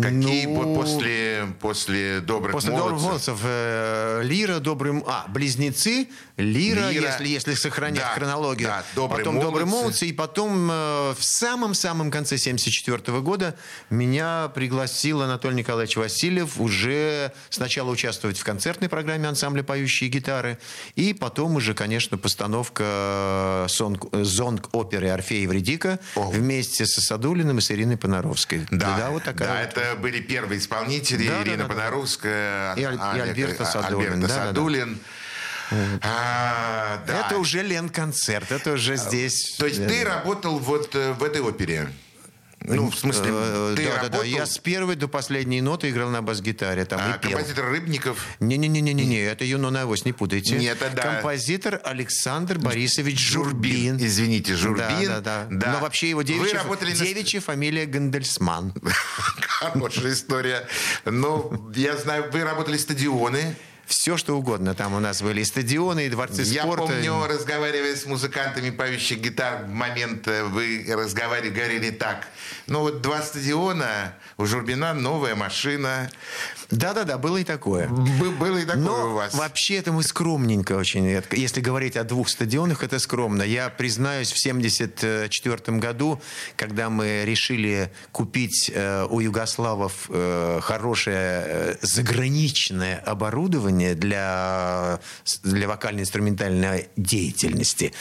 Какие 0.00 0.44
Ну, 0.46 0.74
по- 0.74 0.82
после, 0.82 1.46
после 1.60 2.20
добрых 2.20 2.52
После 2.52 2.70
молодцев? 2.70 2.90
добрых 2.90 3.02
молодцев 3.08 3.38
э, 3.44 4.20
Лира, 4.24 4.58
добрый... 4.58 4.92
м- 4.92 5.04
А, 5.06 5.24
близнецы, 5.28 6.08
Лира, 6.36 6.90
Лира, 6.90 7.08
если, 7.10 7.28
если 7.28 7.54
сохранять 7.54 8.00
да, 8.02 8.08
хронологию. 8.14 8.68
да, 8.68 8.84
«Добрые 8.94 9.24
потом 9.24 9.40
добрые 9.40 9.64
молодцы». 9.64 9.82
молодцы. 9.84 10.06
И 10.08 10.12
потом 10.12 10.70
э, 10.70 11.14
в 11.18 11.24
самом-самом 11.24 12.10
конце 12.10 12.36
74 12.36 13.20
года 13.22 13.56
меня 13.88 14.48
пригласил 14.54 15.22
Анатолий 15.22 15.56
Николаевич 15.56 15.96
Васильев 15.96 16.60
уже 16.60 17.32
сначала 17.48 17.90
участвовать 17.90 18.38
в 18.38 18.44
концертной 18.44 18.90
программе 18.90 19.26
ансамбля 19.28 19.62
«Поющие 19.62 20.10
гитары», 20.10 20.58
и 20.94 21.14
потом 21.14 21.56
уже, 21.56 21.72
конечно, 21.72 22.18
постановка 22.18 23.66
сонг- 23.68 24.08
э, 24.12 24.24
зонг 24.24 24.68
оперы 24.72 25.08
«Орфея 25.08 25.40
и 25.40 25.42
Евредика» 25.44 25.98
О. 26.14 26.28
вместе 26.30 26.84
со 26.86 27.00
Садулиным 27.00 27.58
и 27.58 27.60
с 27.60 27.70
Ириной 27.70 27.96
Понаровской. 27.96 28.66
Да, 28.70 29.08
вот 29.10 29.24
такая 29.24 29.48
да, 29.48 29.54
вот. 29.60 29.68
это 29.78 29.85
были 29.94 30.20
первые 30.20 30.58
исполнители. 30.58 31.28
Да, 31.28 31.36
да, 31.36 31.42
Ирина 31.42 31.56
да, 31.58 31.62
да. 31.62 31.68
Понаровская, 31.74 32.74
И 32.74 32.82
Аль- 32.82 32.94
и 32.94 32.98
Олег- 32.98 33.28
Альберто 33.28 33.62
а- 33.62 33.66
Садулин, 33.66 34.12
Альберто 34.14 34.20
да, 34.28 34.34
да, 34.34 34.40
да. 34.40 34.46
Садулин. 34.48 34.98
А, 36.02 37.02
да. 37.06 37.26
Это 37.26 37.38
уже 37.38 37.62
Лен-концерт, 37.62 38.52
это 38.52 38.72
уже 38.72 38.96
здесь. 38.96 39.56
То 39.58 39.66
есть 39.66 39.80
Да, 39.80 39.88
ты 39.88 40.04
да. 40.04 40.16
работал 40.16 40.58
вот 40.58 40.94
э, 40.94 41.12
в 41.12 41.22
этой 41.24 41.40
опере? 41.40 41.88
Ну, 42.68 42.90
в 42.90 42.98
смысле, 42.98 43.30
Э, 43.32 43.74
ты 43.76 43.84
да, 43.84 43.90
да, 43.90 43.96
да. 43.96 44.02
работал... 44.04 44.22
Я 44.24 44.46
с 44.46 44.58
первой 44.58 44.96
до 44.96 45.06
последней 45.06 45.60
ноты 45.60 45.90
играл 45.90 46.08
на 46.10 46.20
бас-гитаре. 46.22 46.84
Там 46.84 47.00
а, 47.00 47.16
и 47.16 47.20
пел. 47.20 47.32
композитор 47.32 47.66
Рыбников? 47.70 48.24
Не-не-не-не, 48.40 49.20
это 49.22 49.44
Юнона 49.44 49.82
Авось, 49.82 50.04
не 50.04 50.12
путайте. 50.12 50.56
Нет, 50.56 50.78
это 50.80 50.96
да. 50.96 51.02
Композитор 51.02 51.80
Александр 51.84 52.58
Борисович 52.58 53.20
Журбин. 53.20 53.98
Извините, 53.98 54.56
Журбин. 54.56 55.06
Да, 55.06 55.20
да, 55.20 55.20
да. 55.20 55.46
Да. 55.50 55.72
Но 55.74 55.78
вообще 55.80 56.10
его 56.10 56.18
Вы 56.18 56.24
девичья, 56.24 56.58
работали 56.58 56.90
на- 56.92 56.96
девичья 57.06 57.40
фамилия 57.40 57.86
Гандельсман. 57.86 58.72
Хорошая 59.58 60.12
история. 60.12 60.68
Ну, 61.06 61.70
я 61.74 61.96
знаю, 61.96 62.30
вы 62.30 62.44
работали 62.44 62.76
стадионы. 62.76 63.56
Все, 63.86 64.16
что 64.16 64.36
угодно. 64.36 64.74
Там 64.74 64.94
у 64.94 65.00
нас 65.00 65.22
были 65.22 65.40
и 65.42 65.44
стадионы, 65.44 66.06
и 66.06 66.08
дворцы 66.08 66.42
Я 66.42 66.62
спорта. 66.62 66.86
помню, 66.86 67.26
разговаривая 67.26 67.94
с 67.96 68.04
музыкантами, 68.06 68.70
поющих 68.70 69.18
гитар, 69.20 69.64
в 69.64 69.68
момент 69.68 70.26
э, 70.28 70.44
вы 70.44 70.84
разговаривали, 70.88 71.50
говорили 71.50 71.90
так. 71.90 72.26
Ну 72.66 72.80
вот 72.80 73.00
два 73.00 73.22
стадиона, 73.22 74.14
у 74.38 74.46
Журбина 74.46 74.92
новая 74.94 75.34
машина. 75.36 76.10
Да-да-да, 76.70 77.16
было 77.16 77.36
и 77.36 77.44
такое. 77.44 77.86
Бы- 77.88 78.30
Было 78.30 78.56
и 78.58 78.64
такое 78.64 78.82
Но 78.82 79.10
у 79.10 79.14
вас. 79.14 79.34
вообще 79.34 79.76
это 79.76 79.92
мы 79.92 80.02
скромненько 80.02 80.72
очень. 80.72 81.06
Если 81.32 81.60
говорить 81.60 81.96
о 81.96 82.02
двух 82.02 82.28
стадионах, 82.28 82.82
это 82.82 82.98
скромно. 82.98 83.42
Я 83.44 83.68
признаюсь, 83.70 84.32
в 84.32 84.36
1974 84.38 85.78
году, 85.78 86.20
когда 86.56 86.90
мы 86.90 87.22
решили 87.24 87.92
купить 88.10 88.70
э, 88.74 89.06
у 89.08 89.20
югославов 89.20 90.06
э, 90.08 90.58
хорошее 90.60 91.16
э, 91.46 91.74
заграничное 91.82 92.96
оборудование 93.06 93.75
для, 93.94 94.98
для 95.42 95.68
вокально-инструментальной 95.68 96.88
деятельности, 96.96 97.92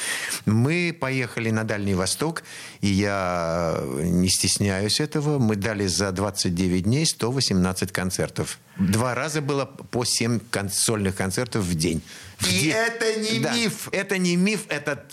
мы 0.46 0.96
поехали 1.00 1.52
на 1.52 1.64
Дальний 1.64 1.94
Восток, 1.96 2.44
и 2.82 2.88
я 2.88 3.80
не 4.02 4.30
стесняюсь 4.30 5.00
этого. 5.00 5.40
Мы 5.40 5.56
дали 5.56 5.88
за 5.88 6.12
29 6.12 6.84
дней 6.84 7.06
118 7.06 7.92
концертов. 7.92 8.60
Два 8.78 9.16
раза 9.16 9.42
было 9.42 9.66
по 9.66 10.04
7 10.06 10.40
кон- 10.52 10.70
сольных 10.70 11.16
концертов 11.16 11.64
в 11.64 11.76
день. 11.76 12.02
И 12.50 12.68
это 12.68 13.16
не 13.20 13.40
Да. 13.40 13.54
миф. 13.54 13.90
Это 13.92 14.18
не 14.18 14.36
миф, 14.36 14.62
это 14.70 15.06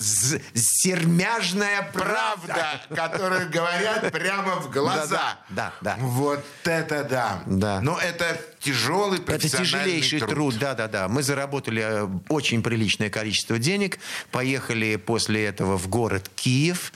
сермяжная 0.54 1.90
правда. 1.92 2.46
Правда, 2.46 2.80
которую 2.94 3.50
говорят 3.50 4.12
прямо 4.12 4.56
в 4.56 4.70
глаза. 4.70 5.38
Да, 5.48 5.72
да, 5.80 5.96
да. 5.96 5.96
Вот 6.00 6.44
это 6.64 7.04
да. 7.04 7.42
Да. 7.46 7.80
Но 7.80 7.98
это 7.98 8.40
тяжелый 8.60 9.18
Это 9.18 9.26
профессиональный 9.32 9.66
тяжелейший 9.66 10.20
труд, 10.20 10.56
да, 10.58 10.74
да, 10.74 10.88
да. 10.88 11.08
Мы 11.08 11.22
заработали 11.22 11.82
э, 11.82 12.08
очень 12.28 12.62
приличное 12.62 13.10
количество 13.10 13.58
денег, 13.58 13.98
поехали 14.30 14.96
после 14.96 15.46
этого 15.46 15.76
в 15.78 15.88
город 15.88 16.30
Киев. 16.34 16.92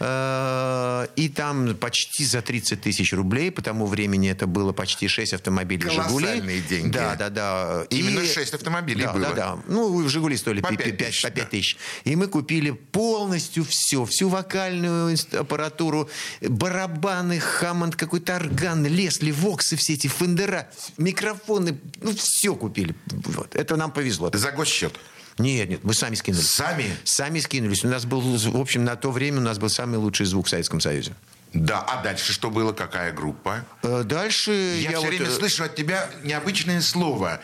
Э, 0.00 1.06
И 1.16 1.28
там 1.28 1.74
почти 1.76 2.24
за 2.24 2.42
30 2.42 2.80
тысяч 2.80 3.12
рублей, 3.12 3.50
по 3.50 3.62
тому 3.62 3.86
времени 3.86 4.30
это 4.30 4.46
было 4.46 4.72
почти 4.72 5.08
6 5.08 5.34
автомобилей 5.34 5.88
«Жигули». 5.88 6.62
Деньги. 6.68 6.92
Да, 6.92 7.16
да, 7.16 7.30
да. 7.30 7.86
Именно 7.90 8.24
6 8.24 8.54
автомобилей 8.54 9.04
да, 9.04 9.12
было. 9.12 9.28
Да, 9.28 9.34
да. 9.34 9.58
Ну, 9.66 10.08
«Жигули» 10.08 10.36
стоили 10.36 10.60
По 10.60 10.68
по, 10.68 10.76
пять 10.76 10.96
5, 10.96 11.08
тысяч, 11.08 11.22
по 11.22 11.28
да. 11.28 11.34
5 11.36 11.50
тысяч. 11.50 11.76
И 12.04 12.16
мы 12.16 12.26
купили 12.28 12.70
полностью 12.70 13.64
все, 13.64 14.04
всю 14.04 14.28
вокальную 14.28 15.16
аппаратуру, 15.32 16.08
барабаны, 16.40 17.40
Хаммонд, 17.40 17.96
какой-то 17.96 18.36
орган, 18.36 18.86
Лесли, 18.86 19.30
Воксы, 19.30 19.76
все 19.76 19.94
эти 19.94 20.06
фендера, 20.06 20.68
микрофоны, 20.96 21.78
ну, 22.00 22.14
все 22.14 22.54
купили. 22.54 22.94
Вот. 23.06 23.54
Это 23.54 23.76
нам 23.76 23.90
повезло. 23.92 24.30
За 24.32 24.50
госсчет. 24.52 24.98
Нет, 25.38 25.68
нет, 25.68 25.80
мы 25.82 25.94
сами 25.94 26.14
скинулись. 26.14 26.48
Сами? 26.50 26.86
Сами 27.04 27.40
скинулись. 27.40 27.84
У 27.84 27.88
нас 27.88 28.04
был, 28.04 28.20
в 28.20 28.60
общем, 28.60 28.84
на 28.84 28.96
то 28.96 29.10
время 29.10 29.38
у 29.38 29.42
нас 29.42 29.58
был 29.58 29.68
самый 29.68 29.96
лучший 29.96 30.26
звук 30.26 30.46
в 30.46 30.50
Советском 30.50 30.80
Союзе. 30.80 31.12
Да, 31.54 31.80
а 31.80 32.02
дальше 32.02 32.32
что 32.32 32.50
было? 32.50 32.72
Какая 32.72 33.12
группа? 33.12 33.64
Э, 33.82 34.02
Дальше 34.04 34.50
Я, 34.50 34.74
я, 34.74 34.88
все 34.90 34.98
вот, 35.00 35.08
время 35.08 35.26
э, 35.26 35.30
слышу 35.30 35.62
от 35.64 35.76
тебя 35.76 36.08
необычное 36.24 36.80
слово. 36.80 37.40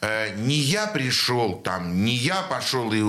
Э, 0.00 0.34
не 0.36 0.56
я 0.56 0.88
пришел 0.88 1.54
там, 1.60 2.04
не 2.04 2.14
я 2.16 2.42
пошел 2.42 2.92
и 2.92 3.00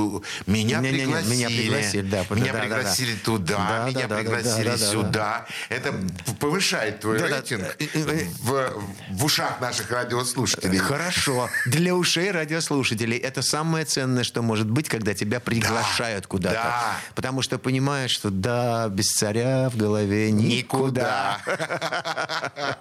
меня 0.46 0.80
Не-не-не, 0.80 1.06
пригласили. 1.06 1.34
меня 1.36 1.48
пригласили, 1.48 2.02
да, 2.04 2.26
Меня 2.30 2.54
да, 2.54 2.54
да, 2.54 2.60
пригласили 2.60 3.14
да. 3.14 3.20
туда, 3.26 3.58
Да, 3.58 3.90
меня 3.90 4.02
да, 4.02 4.08
да, 4.08 4.16
пригласили 4.22 4.66
да, 4.66 4.72
да, 4.72 4.78
да, 4.78 4.92
сюда. 4.92 5.46
Это 5.70 5.94
повышает 6.40 7.00
твой 7.00 7.18
Да, 7.18 7.30
да. 7.30 7.36
рейтинг 7.38 7.76
э, 7.80 8.26
в, 8.44 8.74
в 9.10 9.26
ушах 9.26 9.60
наших 9.60 9.90
радиослушателей. 9.90 10.78
Хорошо. 10.78 11.50
Для 11.66 11.96
ушей 11.96 12.30
радиослушателей 12.30 13.18
это 13.18 13.42
самое 13.42 13.86
ценное, 13.86 14.24
что 14.24 14.44
может 14.44 14.70
быть, 14.70 14.88
когда 14.88 15.16
тебя 15.16 15.40
приглашают 15.40 16.28
куда-то. 16.28 16.56
да. 16.56 16.96
Потому 17.16 17.42
что 17.42 17.58
понимаешь, 17.58 18.12
что 18.12 18.30
да, 18.30 18.88
без 18.90 19.08
царя 19.08 19.72
в 19.72 19.78
голове 19.78 20.30
никуда. 20.48 21.40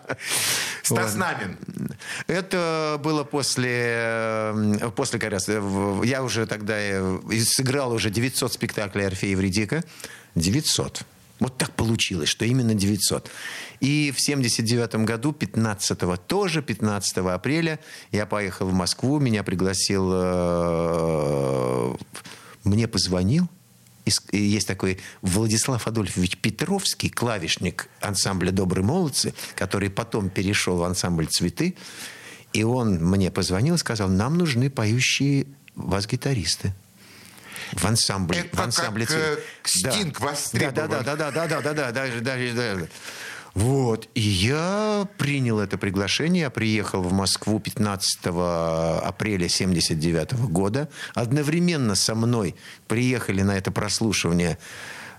Стас 0.83 1.15
Намин. 1.15 1.59
Это 2.27 3.01
было 3.03 3.25
после, 3.25 3.71
э, 3.71 4.91
после 4.95 5.19
как 5.19 5.33
раз, 5.33 5.49
э, 5.49 6.01
я 6.05 6.23
уже 6.23 6.47
тогда 6.47 6.75
э, 6.77 7.19
сыграл 7.45 7.93
уже 7.93 8.11
900 8.11 8.53
спектаклей 8.53 9.07
Орфея 9.07 9.33
Евредика. 9.33 9.83
900. 10.35 11.05
Вот 11.43 11.59
так 11.59 11.73
получилось, 11.73 12.29
что 12.29 12.45
именно 12.45 12.73
900. 12.75 13.29
И 13.81 14.13
в 14.17 14.21
79 14.21 14.95
году, 15.05 15.33
15 15.33 15.99
тоже 16.29 16.63
15 16.63 17.19
апреля, 17.19 17.81
я 18.13 18.27
поехал 18.27 18.69
в 18.69 18.73
Москву, 18.73 19.19
меня 19.19 19.43
пригласил, 19.43 20.09
э, 20.15 21.95
мне 22.63 22.87
позвонил, 22.87 23.49
есть 24.05 24.67
такой 24.67 25.01
Владислав 25.21 25.87
Адольфович 25.87 26.39
Петровский, 26.39 27.09
клавишник 27.09 27.89
ансамбля 28.01 28.51
«Добрые 28.51 28.85
молодцы», 28.85 29.35
который 29.55 29.91
потом 29.91 30.29
перешел 30.29 30.77
в 30.77 30.85
ансамбль 30.85 31.27
«Цветы». 31.27 31.77
И 32.53 32.65
он 32.65 32.97
мне 32.97 33.31
позвонил 33.31 33.77
и 33.77 33.79
сказал, 33.79 34.09
нам 34.09 34.37
нужны 34.37 34.69
поющие 34.71 35.47
бас-гитаристы. 35.75 36.75
В 37.73 37.85
ансамбле, 37.87 38.41
Это 38.41 38.57
в 38.57 38.61
ансамбле 38.61 39.07
как, 39.07 39.17
э, 39.17 39.39
«Цветы». 39.65 39.93
Стинг 39.93 40.21
да, 40.21 40.27
востребован. 40.27 40.75
да, 40.75 40.87
да, 40.87 41.03
да, 41.03 41.31
да, 41.31 41.47
да, 41.47 41.61
да, 41.63 41.73
да, 41.73 41.93
даже, 41.93 42.21
даже, 42.21 42.53
даже. 42.53 42.89
Вот. 43.55 44.09
И 44.15 44.21
я 44.21 45.07
принял 45.19 45.59
это 45.59 45.77
приглашение. 45.77 46.43
Я 46.43 46.51
приехал 46.51 47.03
в 47.03 47.13
Москву 47.13 47.61
15 47.61 48.27
апреля 48.27 49.49
79 49.49 50.35
года. 50.49 50.89
Одновременно 51.15 51.95
со 51.95 52.15
мной 52.15 52.55
приехали 52.89 53.43
на 53.43 53.57
это 53.59 53.71
прослушивание 53.71 54.59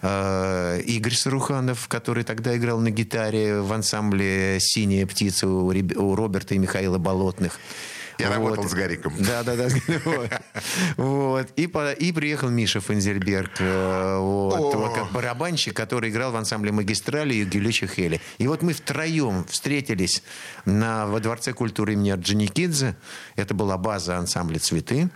э, 0.01 0.81
Игорь 0.85 1.13
Саруханов, 1.13 1.87
который 1.87 2.23
тогда 2.23 2.57
играл 2.57 2.79
на 2.79 2.89
гитаре 2.89 3.61
в 3.61 3.71
ансамбле 3.71 4.57
«Синяя 4.59 5.05
птица» 5.05 5.47
у, 5.47 6.15
Роберта 6.15 6.55
и 6.55 6.57
Михаила 6.57 6.97
Болотных. 6.97 7.59
Я 8.19 8.29
работал 8.29 8.67
с 8.67 8.73
Гариком. 8.73 9.13
Да, 9.19 9.43
да, 9.43 9.55
да. 9.55 9.67
Вот. 10.05 10.29
Вот. 10.97 11.47
И, 11.55 11.67
по- 11.67 11.91
и 11.91 12.11
приехал 12.11 12.49
Миша 12.49 12.79
Фензельберг, 12.79 13.51
э, 13.59 14.17
вот, 14.19 14.73
вот 14.75 14.93
как 14.93 15.11
барабанщик, 15.11 15.75
который 15.75 16.09
играл 16.09 16.31
в 16.31 16.35
ансамбле 16.35 16.71
«Магистрали» 16.71 17.33
и 17.35 17.43
Гюлича 17.45 17.87
Хели. 17.87 18.21
И 18.37 18.47
вот 18.47 18.61
мы 18.61 18.73
втроем 18.73 19.45
встретились 19.45 20.23
на, 20.65 21.07
во 21.07 21.19
Дворце 21.19 21.53
культуры 21.53 21.93
имени 21.93 22.11
Орджоникидзе. 22.11 22.95
Это 23.35 23.53
была 23.53 23.77
база 23.77 24.17
ансамбля 24.17 24.59
«Цветы». 24.59 25.09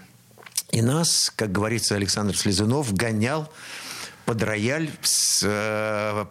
И 0.71 0.81
нас, 0.81 1.31
как 1.35 1.51
говорится, 1.51 1.95
Александр 1.95 2.35
Слезунов 2.35 2.93
гонял 2.93 3.49
под 4.25 4.43
рояль 4.43 4.89
с, 5.01 5.41
э, 5.45 6.25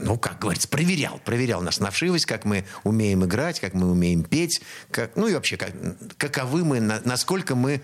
ну, 0.00 0.18
как 0.18 0.40
говорится, 0.40 0.68
проверял, 0.68 1.18
проверял 1.24 1.62
нас 1.62 1.80
на 1.80 1.90
вшивость, 1.90 2.26
как 2.26 2.44
мы 2.44 2.64
умеем 2.82 3.24
играть, 3.24 3.60
как 3.60 3.74
мы 3.74 3.90
умеем 3.90 4.24
петь, 4.24 4.60
как, 4.90 5.16
ну 5.16 5.28
и 5.28 5.34
вообще, 5.34 5.56
как, 5.56 5.70
каковы 6.16 6.64
мы, 6.64 6.80
на- 6.80 7.00
насколько 7.04 7.54
мы 7.54 7.82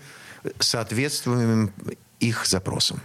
соответствуем 0.59 1.73
их 2.19 2.45
запросам. 2.45 2.99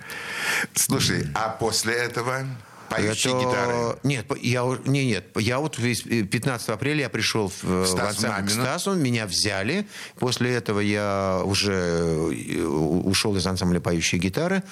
Слушай, 0.75 1.27
а 1.35 1.49
после 1.51 1.95
этого 1.95 2.47
Поющие 2.91 3.33
Это- 3.35 3.41
гитары. 3.45 3.99
Нет, 4.05 4.27
я, 4.43 4.79
не, 4.87 5.07
нет, 5.07 5.27
я 5.37 5.59
вот 5.59 5.79
весь- 5.79 6.07
э, 6.07 6.23
15 6.23 6.69
апреля 6.71 7.03
я 7.03 7.09
пришел 7.09 7.49
в, 7.49 7.65
э, 7.65 7.83
в 7.83 7.87
Стасу 7.87 8.27
ансамбль 8.27 8.49
к. 8.49 8.51
Стасу, 8.51 8.95
меня 8.95 9.27
взяли. 9.27 9.87
После 10.19 10.55
этого 10.55 10.81
я 10.81 11.43
уже 11.45 11.73
э, 11.73 12.65
ушел 12.65 13.37
из 13.37 13.47
ансамбля 13.47 13.81
поющие 13.81 14.21
гитары. 14.21 14.63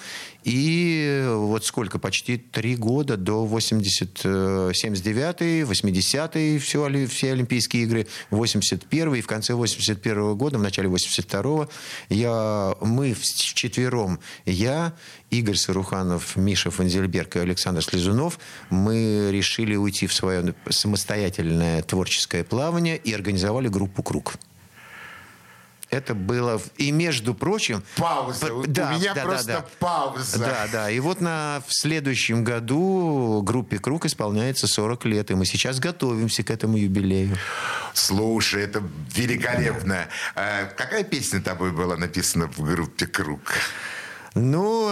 И 0.44 1.24
вот 1.28 1.64
сколько, 1.64 1.98
почти 1.98 2.36
три 2.36 2.76
года 2.76 3.16
до 3.16 3.46
80, 3.46 4.20
э, 4.24 4.72
79 4.74 5.64
80 5.64 6.60
все, 6.60 7.06
все 7.08 7.32
Олимпийские 7.32 7.84
игры, 7.84 8.06
81 8.30 9.14
и 9.14 9.20
в 9.22 9.26
конце 9.26 9.54
81 9.54 10.34
года, 10.34 10.58
в 10.58 10.62
начале 10.62 10.88
82 10.88 11.68
я, 12.10 12.74
мы 12.82 13.14
вчетвером, 13.14 14.20
я, 14.44 14.92
Игорь 15.38 15.56
Саруханов, 15.56 16.36
Миша 16.36 16.70
Фанзельберг 16.70 17.36
и 17.36 17.38
Александр 17.40 17.82
Слезунов, 17.82 18.38
мы 18.70 19.30
решили 19.32 19.74
уйти 19.76 20.06
в 20.06 20.14
свое 20.14 20.54
самостоятельное 20.68 21.82
творческое 21.82 22.44
плавание 22.44 22.96
и 22.96 23.12
организовали 23.12 23.68
группу 23.68 24.02
«Круг». 24.02 24.34
Это 25.90 26.14
было... 26.14 26.60
И, 26.76 26.90
между 26.90 27.34
прочим... 27.34 27.82
Пауза. 27.96 28.46
п- 28.46 28.52
У 28.52 28.66
да, 28.66 28.94
меня 28.94 29.14
да, 29.14 29.22
да, 29.22 29.28
просто 29.28 29.46
да. 29.46 29.66
пауза. 29.78 30.38
Да, 30.38 30.68
да. 30.72 30.90
И 30.90 30.98
вот 30.98 31.20
на, 31.20 31.62
в 31.68 31.72
следующем 31.72 32.42
году 32.42 33.42
группе 33.44 33.78
«Круг» 33.78 34.04
исполняется 34.06 34.66
40 34.66 35.04
лет. 35.04 35.30
И 35.30 35.34
мы 35.34 35.46
сейчас 35.46 35.78
готовимся 35.78 36.42
к 36.42 36.50
этому 36.50 36.76
юбилею. 36.78 37.36
Слушай, 37.92 38.64
это 38.64 38.82
великолепно. 39.14 40.08
А 40.34 40.64
какая 40.64 41.04
песня 41.04 41.40
тобой 41.40 41.70
была 41.70 41.96
написана 41.96 42.48
в 42.48 42.58
группе 42.60 43.06
«Круг»? 43.06 43.52
Ну, 44.34 44.90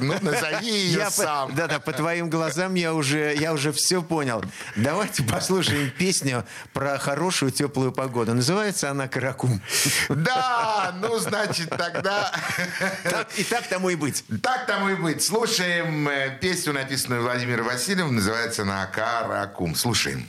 Ну, 0.00 0.14
назови 0.20 0.66
ее 0.70 0.98
я 0.98 1.04
по- 1.06 1.10
сам. 1.10 1.54
да, 1.54 1.66
да, 1.66 1.78
по 1.80 1.92
твоим 1.92 2.28
глазам 2.28 2.74
я 2.74 2.92
уже, 2.92 3.34
я 3.34 3.52
уже 3.54 3.72
все 3.72 4.02
понял. 4.02 4.44
Давайте 4.76 5.22
послушаем 5.22 5.90
песню 5.98 6.44
про 6.74 6.98
хорошую 6.98 7.52
теплую 7.52 7.90
погоду. 7.92 8.34
Называется 8.34 8.90
она 8.90 9.08
«Каракум». 9.08 9.62
Да, 10.10 10.94
ну, 11.00 11.18
значит, 11.18 11.70
тогда... 11.70 12.30
Так, 13.04 13.28
и 13.38 13.44
так 13.44 13.66
тому 13.66 13.88
и 13.90 13.94
быть. 13.94 14.24
Так 14.42 14.66
тому 14.66 14.90
и 14.90 14.94
быть. 14.94 15.22
Слушаем 15.24 16.08
э, 16.08 16.36
песню, 16.40 16.72
написанную 16.74 17.22
Владимиром 17.22 17.66
Васильевым. 17.66 18.16
Называется 18.16 18.62
она 18.62 18.84
«Каракум». 18.86 19.74
Слушаем. 19.74 20.26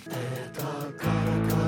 Сто 0.55 1.66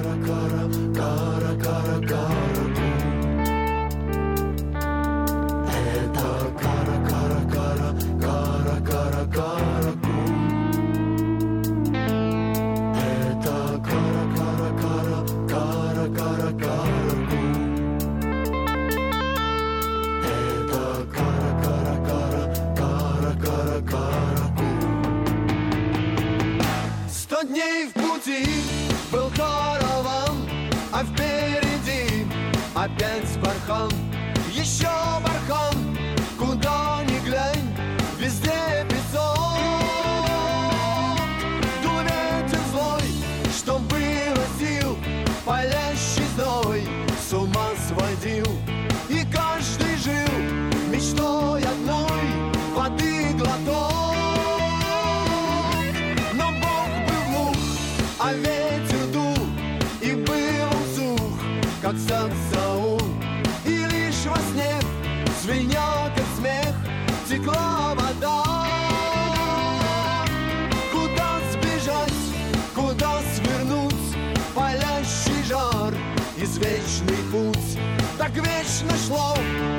Так 78.40 78.48
вечно 78.48 79.79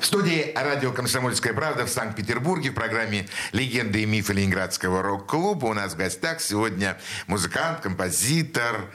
В 0.00 0.04
студии 0.04 0.52
радио 0.54 0.92
«Комсомольская 0.92 1.52
правда» 1.54 1.86
в 1.86 1.88
Санкт-Петербурге 1.88 2.70
в 2.70 2.74
программе 2.74 3.26
«Легенды 3.52 4.02
и 4.02 4.06
мифы 4.06 4.34
Ленинградского 4.34 5.02
рок-клуба» 5.02 5.66
у 5.66 5.74
нас 5.74 5.94
в 5.94 5.96
гостях 5.96 6.40
сегодня 6.40 6.98
музыкант, 7.26 7.80
композитор, 7.80 8.90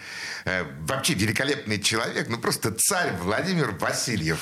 вообще 0.88 1.14
великолепный 1.14 1.80
человек, 1.80 2.28
ну 2.30 2.38
просто 2.38 2.72
царь 2.72 3.14
Владимир 3.22 3.72
Васильев. 3.72 4.40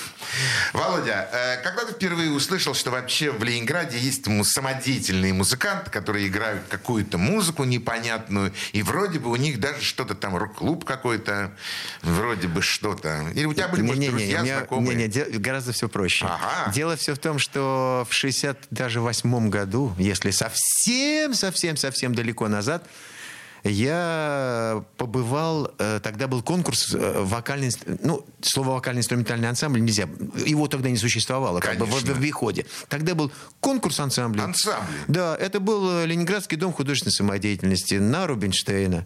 Володя, 0.73 1.29
э, 1.31 1.57
когда 1.63 1.85
ты 1.85 1.93
впервые 1.93 2.31
услышал, 2.31 2.73
что 2.73 2.91
вообще 2.91 3.31
в 3.31 3.43
Ленинграде 3.43 3.97
есть 3.97 4.25
самодеятельные 4.43 5.33
музыканты, 5.33 5.89
которые 5.91 6.27
играют 6.27 6.63
какую-то 6.69 7.17
музыку 7.17 7.63
непонятную, 7.63 8.53
и 8.73 8.81
вроде 8.83 9.19
бы 9.19 9.29
у 9.29 9.35
них 9.35 9.59
даже 9.59 9.81
что-то 9.81 10.15
там, 10.15 10.35
рок-клуб 10.37 10.85
какой-то, 10.85 11.51
вроде 12.01 12.47
бы 12.47 12.61
что-то. 12.61 13.25
Или 13.33 13.45
у 13.45 13.53
тебя 13.53 13.67
были, 13.67 13.81
может, 13.81 13.99
Не-не-не, 13.99 14.11
друзья 14.17 14.39
у 14.39 14.43
меня- 14.43 14.57
знакомые? 14.59 14.95
не-не, 14.95 15.07
де- 15.09 15.25
гораздо 15.39 15.71
все 15.73 15.89
проще. 15.89 16.25
Ага. 16.25 16.71
Дело 16.71 16.95
все 16.95 17.13
в 17.15 17.19
том, 17.19 17.39
что 17.39 18.05
в 18.09 18.13
60 18.13 18.57
даже 18.71 19.01
восьмом 19.01 19.49
году, 19.49 19.93
если 19.97 20.31
совсем, 20.31 21.33
совсем, 21.33 21.77
совсем 21.77 22.13
далеко 22.15 22.47
назад, 22.47 22.85
я 23.63 24.83
побывал, 24.97 25.71
э, 25.77 25.99
тогда 26.01 26.27
был 26.27 26.41
конкурс 26.41 26.93
э, 26.93 27.21
вокальный, 27.21 27.71
ну, 28.03 28.25
слово 28.41 28.75
вокально-инструментальный 28.75 29.49
ансамбль 29.49 29.81
нельзя, 29.81 30.07
его 30.45 30.67
тогда 30.67 30.89
не 30.89 30.97
существовало, 30.97 31.59
как 31.59 31.77
бы 31.77 31.85
в, 31.85 31.89
Конечно. 31.89 32.13
обиходе. 32.13 32.65
Тогда 32.87 33.15
был 33.15 33.31
конкурс 33.59 33.99
ансамбля. 33.99 34.43
Ансамбли. 34.43 34.95
Да, 35.07 35.35
это 35.35 35.59
был 35.59 35.99
э, 35.99 36.05
Ленинградский 36.05 36.57
дом 36.57 36.73
художественной 36.73 37.13
самодеятельности 37.13 37.95
на 37.95 38.27
Рубинштейна. 38.27 39.05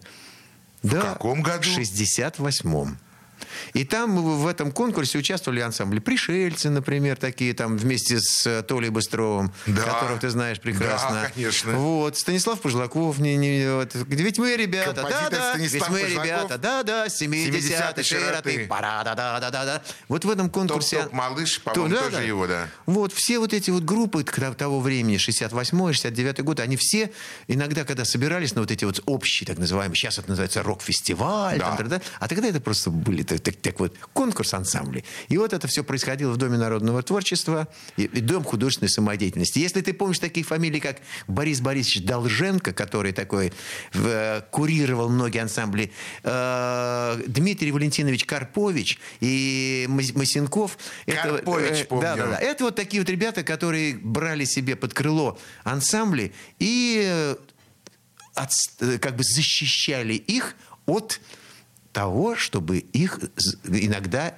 В 0.82 1.00
каком 1.00 1.42
году? 1.42 1.62
В 1.62 1.78
68-м. 1.78 2.98
И 3.72 3.84
там 3.84 4.16
в 4.16 4.46
этом 4.46 4.72
конкурсе 4.72 5.18
участвовали 5.18 5.60
ансамбли 5.60 5.98
«Пришельцы», 6.00 6.70
например, 6.70 7.16
такие 7.16 7.54
там 7.54 7.76
вместе 7.76 8.18
с 8.20 8.46
э, 8.46 8.62
Толей 8.62 8.90
Быстровым, 8.90 9.52
Да. 9.66 9.82
которых 9.82 10.20
ты 10.20 10.30
знаешь 10.30 10.60
прекрасно. 10.60 11.22
Да, 11.24 11.30
конечно. 11.30 11.72
Вот, 11.78 12.16
Станислав 12.16 12.60
Пожлаков. 12.60 13.18
Не, 13.18 13.36
не, 13.36 13.72
вот. 13.74 13.90
Ведь 13.94 14.38
мы, 14.38 14.56
ребята, 14.56 15.02
да-да, 15.08 15.54
ведь 15.56 15.88
мы, 15.88 16.02
ребята, 16.02 16.58
да-да, 16.58 17.06
70-е 17.06 17.60
70-е, 17.60 18.02
широты. 18.04 18.66
пара-да-да-да-да. 18.68 19.82
Вот 20.08 20.24
в 20.24 20.30
этом 20.30 20.50
конкурсе... 20.50 20.96
Топ-топ-малыш, 20.96 21.60
по-моему, 21.60 21.94
То- 21.96 22.10
тоже 22.10 22.22
его, 22.22 22.46
да. 22.46 22.68
Вот, 22.86 23.12
все 23.12 23.38
вот 23.38 23.52
эти 23.52 23.70
вот 23.70 23.84
группы 23.84 24.24
того 24.24 24.80
времени, 24.80 25.16
68-й, 25.16 25.92
69-й 25.92 26.42
год, 26.42 26.60
они 26.60 26.76
все 26.76 27.10
иногда, 27.48 27.84
когда 27.84 28.04
собирались 28.04 28.54
на 28.54 28.60
вот 28.60 28.70
эти 28.70 28.84
вот 28.84 29.00
общие, 29.06 29.46
так 29.46 29.58
называемые, 29.58 29.96
сейчас 29.96 30.18
это 30.18 30.28
называется 30.28 30.62
рок-фестиваль, 30.62 31.58
Да. 31.58 31.76
там, 31.76 31.88
да, 31.88 31.98
да, 31.98 32.04
а 32.20 32.28
тогда 32.28 32.48
это 32.48 32.60
просто 32.60 32.90
были 32.90 33.22
так, 33.38 33.56
так- 33.56 33.56
так 33.62 33.80
вот 33.80 33.96
конкурс 34.12 34.54
ансамблей. 34.54 35.04
И 35.28 35.36
вот 35.38 35.52
это 35.52 35.66
все 35.68 35.82
происходило 35.82 36.32
в 36.32 36.36
Доме 36.36 36.58
народного 36.58 37.02
творчества 37.02 37.68
и, 37.96 38.04
и 38.04 38.20
Дом 38.20 38.44
художественной 38.44 38.88
самодеятельности. 38.88 39.58
Если 39.58 39.80
ты 39.80 39.92
помнишь 39.92 40.18
такие 40.18 40.44
фамилии, 40.46 40.80
как 40.80 40.98
Борис 41.26 41.60
Борисович 41.60 42.02
Долженко, 42.04 42.72
который 42.72 43.12
такой 43.12 43.52
э, 43.94 44.42
курировал 44.50 45.08
многие 45.08 45.40
ансамбли, 45.42 45.92
э, 46.22 47.22
Дмитрий 47.26 47.72
Валентинович 47.72 48.24
Карпович 48.24 48.98
и 49.20 49.86
Мас- 49.88 50.12
Масенков. 50.14 50.78
Карпович, 51.06 51.86
помню. 51.88 52.02
Да, 52.02 52.16
да, 52.16 52.26
да. 52.26 52.38
Это 52.38 52.64
вот 52.64 52.76
такие 52.76 53.00
вот 53.02 53.08
ребята, 53.10 53.42
которые 53.42 53.96
брали 53.96 54.44
себе 54.44 54.76
под 54.76 54.94
крыло 54.94 55.38
ансамбли 55.64 56.32
и 56.58 57.02
э, 57.06 57.36
отс- 58.36 58.74
э, 58.80 58.98
как 58.98 59.16
бы 59.16 59.22
защищали 59.24 60.14
их 60.14 60.54
от 60.86 61.20
того, 61.94 62.36
чтобы 62.36 62.78
их 62.78 63.20
иногда... 63.64 64.34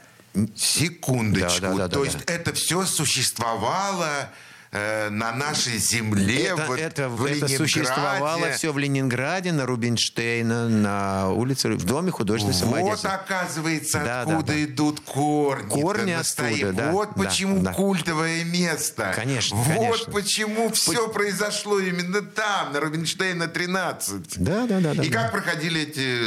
Секундочку. 0.54 1.62
Да, 1.62 1.70
да, 1.70 1.76
да, 1.78 1.88
То 1.88 2.00
да, 2.00 2.04
есть 2.04 2.26
да. 2.26 2.34
это 2.34 2.52
все 2.52 2.84
существовало 2.84 4.30
э, 4.72 5.08
на 5.10 5.32
нашей 5.32 5.78
земле, 5.78 6.46
Это, 6.48 6.66
вот 6.66 6.78
это, 6.78 7.08
в 7.08 7.24
это 7.24 7.48
существовало 7.48 8.50
все 8.52 8.72
в 8.72 8.78
Ленинграде, 8.78 9.52
на 9.52 9.66
Рубинштейна, 9.66 10.68
на 10.68 11.28
улице, 11.30 11.68
в 11.70 11.84
Доме 11.84 12.10
художественной 12.10 12.54
Вот, 12.54 12.60
самодеятельности. 12.60 13.06
оказывается, 13.06 14.02
Да, 14.04 14.20
откуда 14.22 14.42
да, 14.42 14.52
да. 14.52 14.64
идут 14.64 15.00
корни. 15.00 15.68
Корни 15.70 16.10
оттуда, 16.12 16.72
да, 16.72 16.90
Вот 16.90 17.10
да, 17.16 17.24
почему 17.24 17.60
да. 17.62 17.72
культовое 17.72 18.44
место. 18.44 19.12
Конечно, 19.14 19.56
Вот 19.56 19.76
конечно. 19.76 20.12
почему 20.12 20.70
все 20.72 21.08
произошло 21.08 21.78
именно 21.78 22.22
там, 22.22 22.72
на 22.72 22.80
Рубинштейна 22.80 23.48
13. 23.48 24.38
Да, 24.38 24.66
да, 24.66 24.80
да. 24.80 24.94
да, 24.94 25.02
И 25.02 25.08
да. 25.08 25.22
как 25.22 25.32
проходили 25.32 25.82
эти 25.82 26.18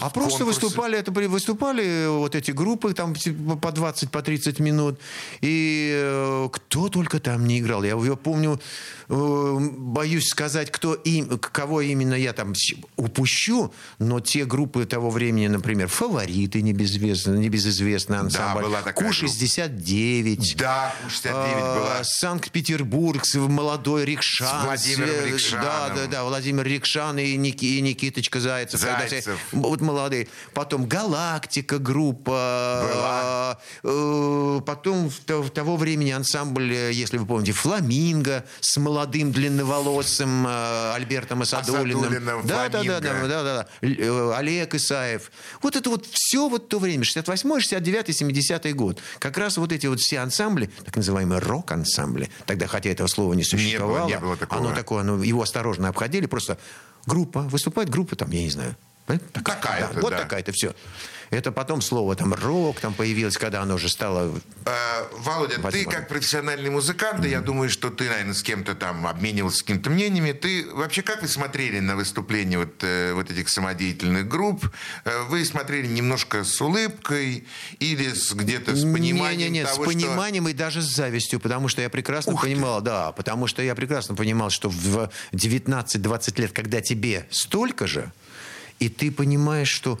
А 0.00 0.10
просто 0.10 0.38
конкурсы? 0.40 0.44
выступали, 0.44 0.98
это 0.98 1.10
выступали 1.12 2.06
вот 2.08 2.34
эти 2.34 2.50
группы 2.50 2.92
там 2.94 3.14
типа, 3.14 3.56
по 3.56 3.72
20, 3.72 4.10
по 4.10 4.22
30 4.22 4.60
минут. 4.60 5.00
И 5.40 5.90
э, 5.94 6.48
кто 6.52 6.88
только 6.88 7.20
там 7.20 7.46
не 7.46 7.60
играл. 7.60 7.75
Я, 7.84 7.96
я 7.96 8.16
помню, 8.16 8.52
э, 8.52 8.95
боюсь 9.08 10.28
сказать, 10.28 10.70
кто 10.70 10.94
им, 10.94 11.38
кого 11.38 11.80
именно 11.80 12.14
я 12.14 12.32
там 12.32 12.54
упущу, 12.96 13.72
но 13.98 14.20
те 14.20 14.44
группы 14.44 14.84
того 14.84 15.10
времени, 15.10 15.46
например, 15.46 15.88
«Фавориты» 15.88 16.60
небезызвестный, 16.62 17.38
небезызвестный 17.38 18.18
ансамбль, 18.18 18.62
была 18.64 18.82
такая 18.82 18.94
«Ку-69», 19.06 20.56
Да, 20.58 20.94
69 21.08 21.54
а, 21.56 21.78
была. 21.78 22.04
Санкт-Петербург, 22.04 23.22
молодой 23.34 24.04
Рикшан. 24.04 24.62
С 24.62 24.64
Владимиром 24.64 25.08
Све- 25.10 25.32
Рикшаном. 25.32 25.64
Да, 25.64 25.88
да, 25.94 26.06
да, 26.06 26.24
Владимир 26.24 26.64
Рикшан 26.66 27.18
и, 27.18 27.36
Ники, 27.36 27.64
и 27.64 27.80
Никиточка 27.80 28.40
Зайцев. 28.40 28.80
когда 28.80 28.98
все- 29.06 29.22
Зайцев. 29.22 29.38
вот 29.52 29.80
молодые. 29.80 30.28
Потом 30.52 30.86
«Галактика» 30.86 31.78
группа. 31.78 32.82
Была. 32.92 33.58
Э, 33.84 34.60
Потом 34.66 35.10
того 35.54 35.76
времени 35.76 36.10
ансамбль, 36.10 36.72
э, 36.74 36.92
если 36.92 37.18
вы 37.18 37.26
помните, 37.26 37.52
«Фламинго» 37.52 38.44
с 38.60 38.76
молодым 38.78 38.95
длинноволосым 39.04 40.46
э, 40.46 40.92
Альбертом 40.94 41.42
Асадулиным. 41.42 42.00
Асадулиным, 42.00 42.46
да, 42.46 42.68
да, 42.68 42.82
да, 42.82 43.00
да, 43.00 43.26
да, 43.26 43.42
да. 43.42 43.66
Э, 43.82 44.32
Олег 44.36 44.74
Исаев. 44.74 45.30
Вот 45.60 45.76
это 45.76 45.90
вот 45.90 46.06
все 46.10 46.48
вот 46.48 46.68
то 46.68 46.78
время, 46.78 47.02
68-й, 47.02 47.78
69-й, 47.78 48.12
70-й 48.12 48.72
год. 48.72 49.00
Как 49.18 49.36
раз 49.36 49.58
вот 49.58 49.72
эти 49.72 49.86
вот 49.86 50.00
все 50.00 50.20
ансамбли, 50.20 50.70
так 50.84 50.96
называемые 50.96 51.40
рок-ансамбли, 51.40 52.30
тогда, 52.46 52.66
хотя 52.66 52.90
этого 52.90 53.08
слова 53.08 53.34
не 53.34 53.44
существовало, 53.44 54.08
не 54.08 54.18
было 54.18 54.36
такого. 54.36 54.60
оно 54.60 54.74
такое, 54.74 55.00
оно, 55.00 55.22
его 55.22 55.42
осторожно 55.42 55.88
обходили, 55.88 56.26
просто 56.26 56.58
группа, 57.04 57.42
выступает 57.42 57.90
группа 57.90 58.16
там, 58.16 58.30
я 58.30 58.42
не 58.42 58.50
знаю, 58.50 58.76
Такая-то, 59.06 59.94
да, 59.94 60.00
Вот 60.00 60.16
такая-то, 60.16 60.52
все. 60.52 60.74
Это 61.30 61.50
потом 61.50 61.80
слово 61.80 62.14
там 62.14 62.32
рок 62.34 62.80
там 62.80 62.94
появилось, 62.94 63.36
когда 63.36 63.62
оно 63.62 63.74
уже 63.74 63.88
стало... 63.88 64.32
Э, 64.64 64.70
Володя, 65.18 65.56
ты 65.56 65.60
Возможно. 65.60 65.90
как 65.90 66.08
профессиональный 66.08 66.70
музыкант, 66.70 67.24
и 67.24 67.28
я 67.28 67.40
думаю, 67.40 67.68
что 67.68 67.90
ты, 67.90 68.08
наверное, 68.08 68.34
с 68.34 68.42
кем-то 68.42 68.74
там 68.74 69.06
обменивался 69.06 69.62
какими-то 69.62 69.90
мнениями. 69.90 70.32
Ты 70.32 70.66
вообще 70.72 71.02
как 71.02 71.22
вы 71.22 71.28
смотрели 71.28 71.80
на 71.80 71.96
выступления 71.96 72.58
вот, 72.58 72.82
э, 72.82 73.12
вот 73.12 73.30
этих 73.30 73.48
самодеятельных 73.48 74.28
групп? 74.28 74.70
Э, 75.04 75.22
Вы 75.28 75.44
смотрели 75.44 75.86
немножко 75.86 76.44
с 76.44 76.60
улыбкой 76.60 77.46
или 77.80 78.12
с, 78.12 78.32
где-то 78.32 78.76
с 78.76 78.82
пониманием 78.82 79.52
Не-не-не, 79.52 79.64
того, 79.64 79.74
с 79.74 79.76
что... 79.76 79.84
пониманием 79.86 80.48
и 80.48 80.52
даже 80.52 80.82
с 80.82 80.86
завистью, 80.86 81.40
потому 81.40 81.68
что 81.68 81.82
я 81.82 81.90
прекрасно 81.90 82.36
понимал, 82.36 82.80
да, 82.80 83.12
потому 83.12 83.46
что 83.46 83.62
я 83.62 83.74
прекрасно 83.74 84.14
понимал, 84.14 84.50
что 84.50 84.68
в 84.70 85.10
19-20 85.32 86.40
лет, 86.40 86.52
когда 86.52 86.80
тебе 86.80 87.26
столько 87.30 87.86
же, 87.86 88.12
и 88.78 88.88
ты 88.88 89.10
понимаешь, 89.10 89.68
что 89.68 89.98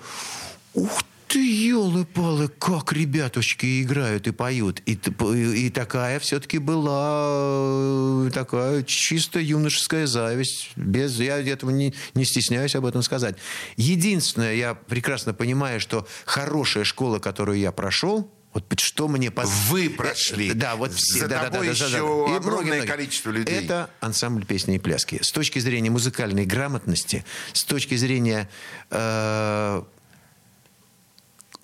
ух 0.74 1.02
ты, 1.36 1.46
елы-палы, 1.68 2.48
как 2.48 2.94
ребятушки 2.94 3.82
играют 3.82 4.26
и 4.26 4.30
поют. 4.30 4.80
И, 4.86 4.94
и 4.94 5.68
такая 5.68 6.18
все-таки 6.18 6.56
была 6.56 7.26
э, 8.26 8.30
такая 8.32 8.82
чисто 8.84 9.38
юношеская 9.38 10.06
зависть. 10.06 10.70
Без, 10.76 11.18
я 11.20 11.36
этого 11.38 11.68
не, 11.68 11.92
не 12.14 12.24
стесняюсь 12.24 12.74
об 12.74 12.86
этом 12.86 13.02
сказать. 13.02 13.36
Единственное, 13.76 14.54
я 14.54 14.72
прекрасно 14.72 15.34
понимаю, 15.34 15.78
что 15.78 16.08
хорошая 16.24 16.84
школа, 16.84 17.18
которую 17.18 17.58
я 17.58 17.70
прошел, 17.70 18.32
вот 18.54 18.64
что 18.80 19.06
мне 19.06 19.30
поз- 19.30 19.50
Вы 19.68 19.90
прошли. 19.90 20.52
Э, 20.52 20.54
Да, 20.54 20.76
вот 20.76 20.94
все. 20.94 21.18
За 21.18 21.28
да, 21.28 21.42
да, 21.42 21.50
тобой 21.50 21.66
да, 21.66 21.72
да, 21.74 21.78
да, 21.80 21.86
еще 21.86 21.96
да. 21.98 22.02
Многие, 22.02 22.36
огромное 22.38 22.76
многие. 22.76 22.86
количество 22.86 23.30
людей. 23.30 23.54
Это 23.62 23.90
ансамбль 24.00 24.46
песни 24.46 24.76
и 24.76 24.78
пляски. 24.78 25.22
С 25.22 25.30
точки 25.32 25.58
зрения 25.58 25.90
музыкальной 25.90 26.46
грамотности, 26.46 27.26
с 27.52 27.62
точки 27.64 27.94
зрения 27.96 28.48
э, 28.90 29.82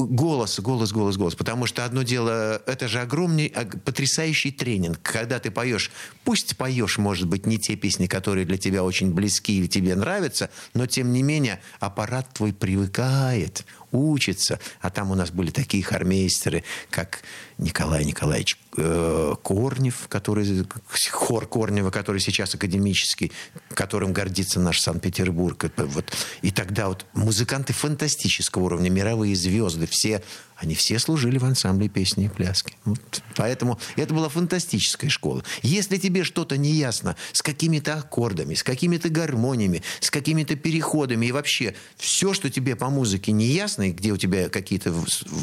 голос, 0.06 0.60
голос, 0.60 0.92
голос, 0.92 1.16
голос. 1.16 1.34
Потому 1.34 1.66
что 1.66 1.84
одно 1.84 2.02
дело, 2.02 2.62
это 2.66 2.88
же 2.88 3.00
огромный, 3.00 3.52
ог- 3.54 3.82
потрясающий 3.82 4.50
тренинг. 4.50 5.00
Когда 5.02 5.38
ты 5.38 5.50
поешь, 5.50 5.90
пусть 6.24 6.56
поешь, 6.56 6.98
может 6.98 7.28
быть, 7.28 7.46
не 7.46 7.58
те 7.58 7.76
песни, 7.76 8.06
которые 8.06 8.46
для 8.46 8.58
тебя 8.58 8.84
очень 8.84 9.12
близки 9.12 9.58
или 9.58 9.66
тебе 9.66 9.94
нравятся, 9.94 10.50
но 10.74 10.86
тем 10.86 11.12
не 11.12 11.22
менее 11.22 11.60
аппарат 11.80 12.28
твой 12.32 12.52
привыкает, 12.52 13.64
учится. 13.92 14.58
А 14.80 14.90
там 14.90 15.10
у 15.10 15.14
нас 15.14 15.30
были 15.30 15.50
такие 15.50 15.82
хормейстеры, 15.82 16.64
как 16.90 17.22
Николай 17.58 18.04
Николаевич 18.04 18.58
э, 18.76 19.34
Корнев, 19.42 20.08
который, 20.08 20.66
хор 21.10 21.46
Корнева, 21.46 21.90
который 21.90 22.20
сейчас 22.20 22.54
академический, 22.54 23.32
которым 23.74 24.12
гордится 24.12 24.60
наш 24.60 24.80
Санкт-Петербург. 24.80 25.70
Вот. 25.76 26.12
И 26.42 26.50
тогда 26.50 26.88
вот 26.88 27.06
музыканты 27.14 27.72
фантастического 27.72 28.64
уровня, 28.64 28.90
мировые 28.90 29.36
звезды, 29.36 29.86
все, 29.86 30.22
они 30.56 30.74
все 30.74 30.98
служили 30.98 31.38
в 31.38 31.44
ансамбле 31.44 31.88
песни 31.88 32.26
и 32.26 32.28
пляски. 32.28 32.74
Вот. 32.84 33.22
Поэтому 33.36 33.78
это 33.96 34.14
была 34.14 34.28
фантастическая 34.28 35.10
школа. 35.10 35.44
Если 35.62 35.98
тебе 35.98 36.24
что-то 36.24 36.56
не 36.56 36.72
ясно 36.72 37.16
с 37.32 37.42
какими-то 37.42 37.94
аккордами, 37.94 38.54
с 38.54 38.62
какими-то 38.62 39.08
гармониями, 39.08 39.82
с 40.00 40.10
какими-то 40.10 40.56
переходами 40.56 41.26
и 41.26 41.32
вообще 41.32 41.74
все, 41.96 42.32
что 42.34 42.50
тебе 42.50 42.76
по 42.76 42.90
музыке 42.90 43.32
не 43.32 43.46
ясно, 43.46 43.81
и 43.82 43.92
где 43.92 44.12
у 44.12 44.16
тебя 44.16 44.48
какие-то 44.48 44.94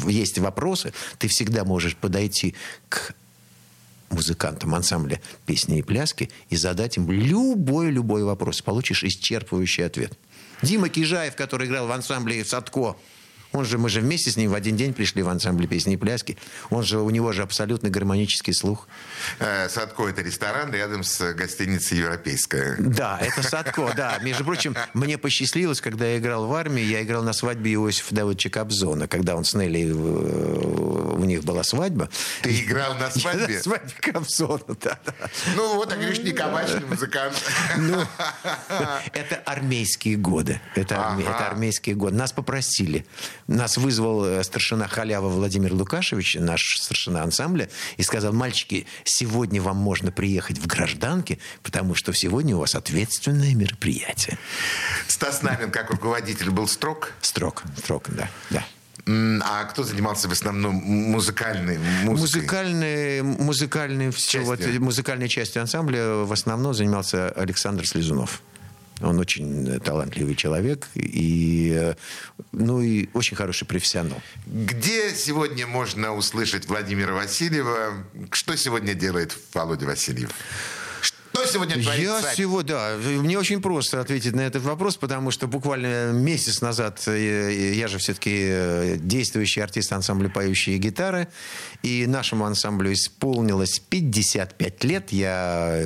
есть 0.06 0.38
вопросы, 0.38 0.92
ты 1.18 1.28
всегда 1.28 1.64
можешь 1.64 1.96
подойти 1.96 2.54
к 2.88 3.14
музыкантам 4.10 4.74
ансамбля 4.74 5.20
песни 5.46 5.78
и 5.78 5.82
пляски 5.82 6.30
и 6.48 6.56
задать 6.56 6.96
им 6.96 7.10
любой-любой 7.10 8.24
вопрос. 8.24 8.60
Получишь 8.60 9.04
исчерпывающий 9.04 9.86
ответ. 9.86 10.18
Дима 10.62 10.88
Кижаев, 10.88 11.36
который 11.36 11.66
играл 11.68 11.86
в 11.86 11.92
ансамбле 11.92 12.44
Садко, 12.44 12.96
он 13.52 13.64
же, 13.64 13.78
мы 13.78 13.88
же 13.88 14.00
вместе 14.00 14.30
с 14.30 14.36
ним 14.36 14.50
в 14.50 14.54
один 14.54 14.76
день 14.76 14.92
пришли 14.94 15.22
в 15.22 15.28
ансамбле 15.28 15.66
песни 15.66 15.94
и 15.94 15.96
пляски. 15.96 16.36
Он 16.70 16.82
же, 16.82 16.98
у 16.98 17.10
него 17.10 17.32
же 17.32 17.42
абсолютно 17.42 17.90
гармонический 17.90 18.54
слух. 18.54 18.86
Э, 19.38 19.68
Садко– 19.68 20.06
это 20.08 20.22
ресторан 20.22 20.72
рядом 20.72 21.02
с 21.02 21.32
гостиницей 21.34 21.98
«Европейская». 21.98 22.76
Да, 22.78 23.18
это 23.20 23.42
Садко, 23.42 23.92
да. 23.96 24.18
Между 24.22 24.44
прочим, 24.44 24.76
мне 24.94 25.18
посчастливилось, 25.18 25.80
когда 25.80 26.06
я 26.06 26.18
играл 26.18 26.46
в 26.46 26.54
армии, 26.54 26.82
я 26.82 27.02
играл 27.02 27.22
на 27.22 27.32
свадьбе 27.32 27.72
Иосифа 27.74 28.14
Давыдовича 28.14 28.50
Кобзона. 28.50 29.08
Когда 29.08 29.34
он 29.36 29.44
с 29.44 29.54
Нелли, 29.54 29.88
э, 29.88 29.92
у 29.92 31.24
них 31.24 31.42
была 31.44 31.62
свадьба. 31.64 32.08
Ты 32.42 32.60
играл 32.60 32.94
на 32.94 33.10
свадьбе? 33.10 33.56
На 33.56 33.62
свадьбе 33.62 33.92
Кобзона, 34.00 34.60
да. 34.80 34.98
да. 35.04 35.14
Ну, 35.56 35.74
вот, 35.74 35.92
а 35.92 35.96
говоришь, 35.96 36.18
не 36.20 36.32
кабачный 36.32 36.84
музыкант. 36.86 37.34
Ну, 37.78 38.00
это 39.12 39.36
армейские 39.44 40.16
годы. 40.16 40.60
Это, 40.74 40.94
арме- 40.96 41.24
Ага. 41.26 41.36
это 41.36 41.46
армейские 41.48 41.94
годы. 41.94 42.16
Нас 42.16 42.32
попросили. 42.32 43.06
Нас 43.50 43.76
вызвал 43.76 44.24
э, 44.24 44.44
старшина 44.44 44.86
Халява 44.86 45.28
Владимир 45.28 45.74
Лукашевич, 45.74 46.36
наш 46.38 46.76
старшина 46.80 47.24
ансамбля, 47.24 47.68
и 47.96 48.02
сказал, 48.04 48.32
мальчики, 48.32 48.86
сегодня 49.02 49.60
вам 49.60 49.76
можно 49.76 50.12
приехать 50.12 50.58
в 50.58 50.68
гражданке, 50.68 51.40
потому 51.64 51.96
что 51.96 52.12
сегодня 52.12 52.54
у 52.54 52.60
вас 52.60 52.76
ответственное 52.76 53.56
мероприятие. 53.56 54.38
Стас 55.08 55.42
Намин, 55.42 55.72
как 55.72 55.90
руководитель, 55.90 56.50
был 56.50 56.68
строг. 56.68 57.12
Строк, 57.20 57.64
строк, 57.76 58.06
да. 58.10 58.30
да. 58.50 58.64
А 59.42 59.64
кто 59.64 59.82
занимался 59.82 60.28
в 60.28 60.32
основном 60.32 60.76
музыкальной 60.76 61.78
музыкой? 62.04 62.20
Музыкальные, 62.20 63.22
музыкальные, 63.24 64.12
все, 64.12 64.42
вот, 64.42 64.64
музыкальной 64.78 65.28
частью 65.28 65.62
ансамбля 65.62 66.24
в 66.24 66.32
основном 66.32 66.72
занимался 66.72 67.30
Александр 67.30 67.84
Слезунов. 67.84 68.42
Он 69.00 69.18
очень 69.18 69.68
э, 69.68 69.78
талантливый 69.80 70.34
человек 70.34 70.88
и, 70.94 71.72
э, 71.74 71.94
ну, 72.52 72.80
и 72.80 73.08
очень 73.12 73.36
хороший 73.36 73.66
профессионал. 73.66 74.20
Где 74.46 75.14
сегодня 75.14 75.66
можно 75.66 76.14
услышать 76.14 76.66
Владимира 76.66 77.14
Васильева? 77.14 78.04
Что 78.30 78.56
сегодня 78.56 78.94
делает 78.94 79.36
Володя 79.54 79.86
Васильев? 79.86 80.30
Что 81.32 81.46
сегодня 81.46 81.82
творит 81.82 82.02
Я 82.02 82.20
царь? 82.20 82.34
всего, 82.34 82.62
да, 82.62 82.96
мне 82.96 83.38
очень 83.38 83.62
просто 83.62 84.00
ответить 84.00 84.34
на 84.34 84.40
этот 84.40 84.62
вопрос, 84.62 84.96
потому 84.96 85.30
что 85.30 85.46
буквально 85.46 86.12
месяц 86.12 86.60
назад 86.60 87.02
э, 87.06 87.72
я 87.74 87.88
же 87.88 87.98
все-таки 87.98 88.46
э, 88.50 88.96
действующий 88.98 89.60
артист 89.60 89.92
ансамбля 89.92 90.28
«Поющие 90.28 90.78
гитары», 90.78 91.28
и 91.82 92.06
нашему 92.06 92.44
ансамблю 92.44 92.92
исполнилось 92.92 93.78
55 93.78 94.84
лет. 94.84 95.12
Я 95.12 95.84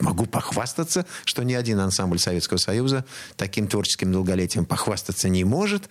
могу 0.00 0.26
похвастаться, 0.26 1.06
что 1.24 1.42
ни 1.42 1.54
один 1.54 1.80
ансамбль 1.80 2.18
Советского 2.18 2.58
Союза 2.58 3.04
таким 3.36 3.68
творческим 3.68 4.12
долголетием 4.12 4.64
похвастаться 4.64 5.28
не 5.28 5.44
может. 5.44 5.88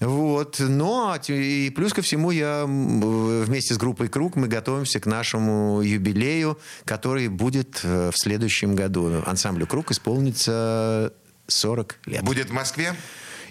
Вот. 0.00 0.56
Но 0.60 1.10
а 1.12 1.18
те- 1.18 1.66
и 1.66 1.70
плюс 1.70 1.92
ко 1.94 2.02
всему 2.02 2.30
я 2.30 2.64
вместе 2.66 3.74
с 3.74 3.78
группой 3.78 4.08
«Круг» 4.08 4.36
мы 4.36 4.48
готовимся 4.48 5.00
к 5.00 5.06
нашему 5.06 5.80
юбилею, 5.80 6.58
который 6.84 7.28
будет 7.28 7.80
э, 7.82 8.10
в 8.12 8.18
следующем 8.18 8.74
году. 8.74 9.22
Ансамблю 9.26 9.66
«Круг» 9.66 9.90
исполнится 9.90 11.12
40 11.46 11.98
лет. 12.06 12.22
Будет 12.22 12.50
в 12.50 12.52
Москве? 12.52 12.94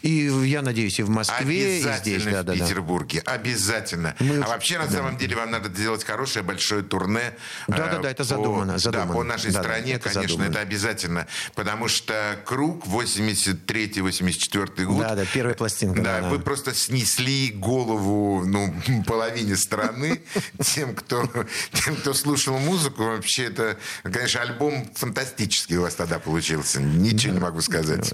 И 0.05 0.29
я 0.47 0.61
надеюсь, 0.61 0.99
и 0.99 1.03
в 1.03 1.09
Москве, 1.09 1.79
и 1.79 1.81
здесь. 1.81 2.23
Да, 2.25 2.29
в 2.29 2.33
да, 2.33 2.43
да. 2.43 2.53
Петербурге. 2.53 3.23
Обязательно. 3.25 4.13
Мы- 4.19 4.37
а 4.43 4.47
вообще, 4.49 4.77
на 4.77 4.85
да. 4.85 4.91
самом 4.97 5.17
деле, 5.17 5.35
вам 5.35 5.49
надо 5.49 5.69
сделать 5.69 6.03
хорошее 6.03 6.45
большое 6.45 6.83
турне. 6.83 7.33
Да, 7.67 7.87
э, 7.87 7.91
да, 7.93 7.97
да, 7.99 8.09
это 8.11 8.23
по- 8.23 8.29
задумано, 8.29 8.77
Да, 8.77 9.05
по 9.07 9.23
нашей 9.23 9.51
Да, 9.51 9.59
да, 9.59 9.63
стране, 9.63 9.93
это 9.93 10.03
конечно, 10.09 10.21
задумано. 10.21 10.49
это 10.51 10.59
обязательно. 10.59 11.25
Потому 11.55 11.87
что 11.87 12.39
Круг 12.45 12.85
83-84 12.85 14.85
год. 14.85 14.99
Да, 14.99 15.15
да, 15.15 15.25
первая 15.25 15.55
пластинка, 15.55 16.01
Да, 16.03 16.17
да, 16.17 16.21
да. 16.21 16.29
вы 16.29 16.37
просто 16.39 16.75
снесли 16.75 17.49
голову 17.51 18.45
ну, 18.45 18.75
половине 19.07 19.55
страны 19.55 20.21
тем 20.63 20.93
кто, 20.95 21.27
тем, 21.73 21.95
кто 21.95 22.13
слушал 22.13 22.59
музыку. 22.59 23.05
Вообще, 23.05 23.45
это, 23.45 23.75
конечно, 24.03 24.41
альбом 24.41 24.87
фантастический 24.93 25.77
у 25.77 25.81
вас 25.81 25.95
тогда 25.95 26.19
получился. 26.19 26.79
Ничего 26.79 27.33
не 27.33 27.39
могу 27.39 27.61
сказать. 27.61 28.13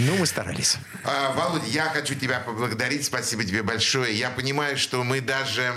Ну, 0.00 0.16
мы 0.16 0.26
старались. 0.26 0.76
А, 1.04 1.29
Володя, 1.32 1.66
я 1.66 1.84
хочу 1.84 2.14
тебя 2.14 2.40
поблагодарить. 2.40 3.04
Спасибо 3.04 3.44
тебе 3.44 3.62
большое. 3.62 4.16
Я 4.16 4.30
понимаю, 4.30 4.76
что 4.76 5.02
мы 5.04 5.20
даже, 5.20 5.72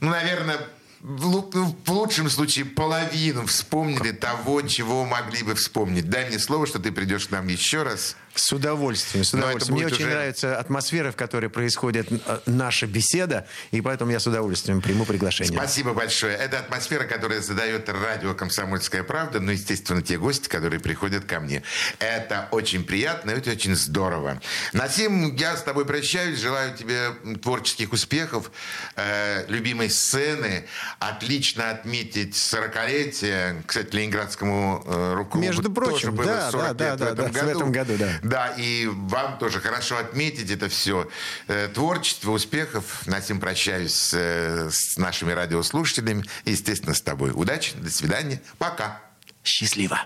ну, 0.00 0.10
наверное, 0.10 0.58
ну, 1.00 1.76
в 1.84 1.90
лучшем 1.92 2.28
случае 2.28 2.64
половину 2.64 3.46
вспомнили 3.46 4.10
того, 4.10 4.62
чего 4.62 5.04
могли 5.04 5.42
бы 5.42 5.54
вспомнить. 5.54 6.08
Дай 6.08 6.28
мне 6.28 6.38
слово, 6.38 6.66
что 6.66 6.78
ты 6.78 6.90
придешь 6.90 7.28
к 7.28 7.30
нам 7.30 7.46
еще 7.46 7.82
раз. 7.82 8.16
С 8.38 8.52
удовольствием, 8.52 9.24
с 9.24 9.34
удовольствием. 9.34 9.74
Мне 9.74 9.84
будет 9.84 9.94
очень 9.94 10.04
уже- 10.06 10.14
нравится 10.14 10.58
атмосфера, 10.58 11.10
в 11.10 11.16
которой 11.16 11.50
происходит 11.50 12.06
э, 12.10 12.38
наша 12.46 12.86
беседа, 12.86 13.46
и 13.72 13.80
поэтому 13.80 14.12
я 14.12 14.20
с 14.20 14.26
удовольствием 14.28 14.80
приму 14.80 15.04
приглашение. 15.04 15.58
Спасибо 15.58 15.92
большое. 15.92 16.36
Это 16.36 16.60
атмосфера, 16.60 17.04
которая 17.04 17.40
задает 17.40 17.88
радио 17.88 18.34
«Комсомольская 18.34 19.02
правда», 19.02 19.40
ну, 19.40 19.50
естественно, 19.50 20.02
те 20.02 20.18
гости, 20.18 20.48
которые 20.48 20.78
приходят 20.78 21.24
ко 21.24 21.40
мне. 21.40 21.64
Это 21.98 22.46
очень 22.52 22.84
приятно, 22.84 23.32
и 23.32 23.38
это 23.38 23.50
очень 23.50 23.74
здорово. 23.74 24.40
Насим, 24.72 25.34
я 25.34 25.56
с 25.56 25.62
тобой 25.62 25.84
прощаюсь, 25.84 26.38
желаю 26.38 26.76
тебе 26.76 27.10
творческих 27.42 27.92
успехов, 27.92 28.52
э, 28.94 29.46
любимой 29.48 29.90
сцены, 29.90 30.66
отлично 31.00 31.70
отметить 31.70 32.36
40-летие, 32.36 33.62
кстати, 33.66 33.94
Ленинградскому 33.96 34.84
э, 34.86 35.14
рок-клубу 35.14 35.44
Между 35.44 35.72
прочим, 35.72 35.92
тоже 35.92 36.12
было 36.12 36.26
да, 36.26 36.50
40 36.50 36.76
да, 36.76 36.90
лет 36.90 36.98
да, 36.98 37.04
в 37.06 37.12
этом 37.12 37.16
да, 37.16 37.30
в 37.30 37.32
году. 37.32 37.50
этом 37.50 37.72
году, 37.72 37.92
да. 37.98 38.08
Да, 38.28 38.48
и 38.48 38.86
вам 38.86 39.38
тоже 39.38 39.58
хорошо 39.58 39.96
отметить 39.96 40.50
это 40.50 40.68
все. 40.68 41.08
Э, 41.46 41.68
Творчество, 41.72 42.32
успехов. 42.32 43.06
На 43.06 43.22
всем 43.22 43.40
прощаюсь 43.40 44.12
э, 44.12 44.68
с 44.70 44.98
нашими 44.98 45.32
радиослушателями. 45.32 46.24
И, 46.44 46.50
естественно, 46.50 46.94
с 46.94 47.00
тобой. 47.00 47.32
Удачи, 47.34 47.72
до 47.76 47.90
свидания, 47.90 48.42
пока. 48.58 49.00
Счастливо. 49.42 50.00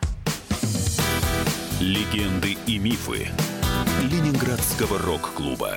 Легенды 1.80 2.56
и 2.66 2.78
мифы 2.78 3.28
Ленинградского 4.02 5.00
рок-клуба. 5.00 5.76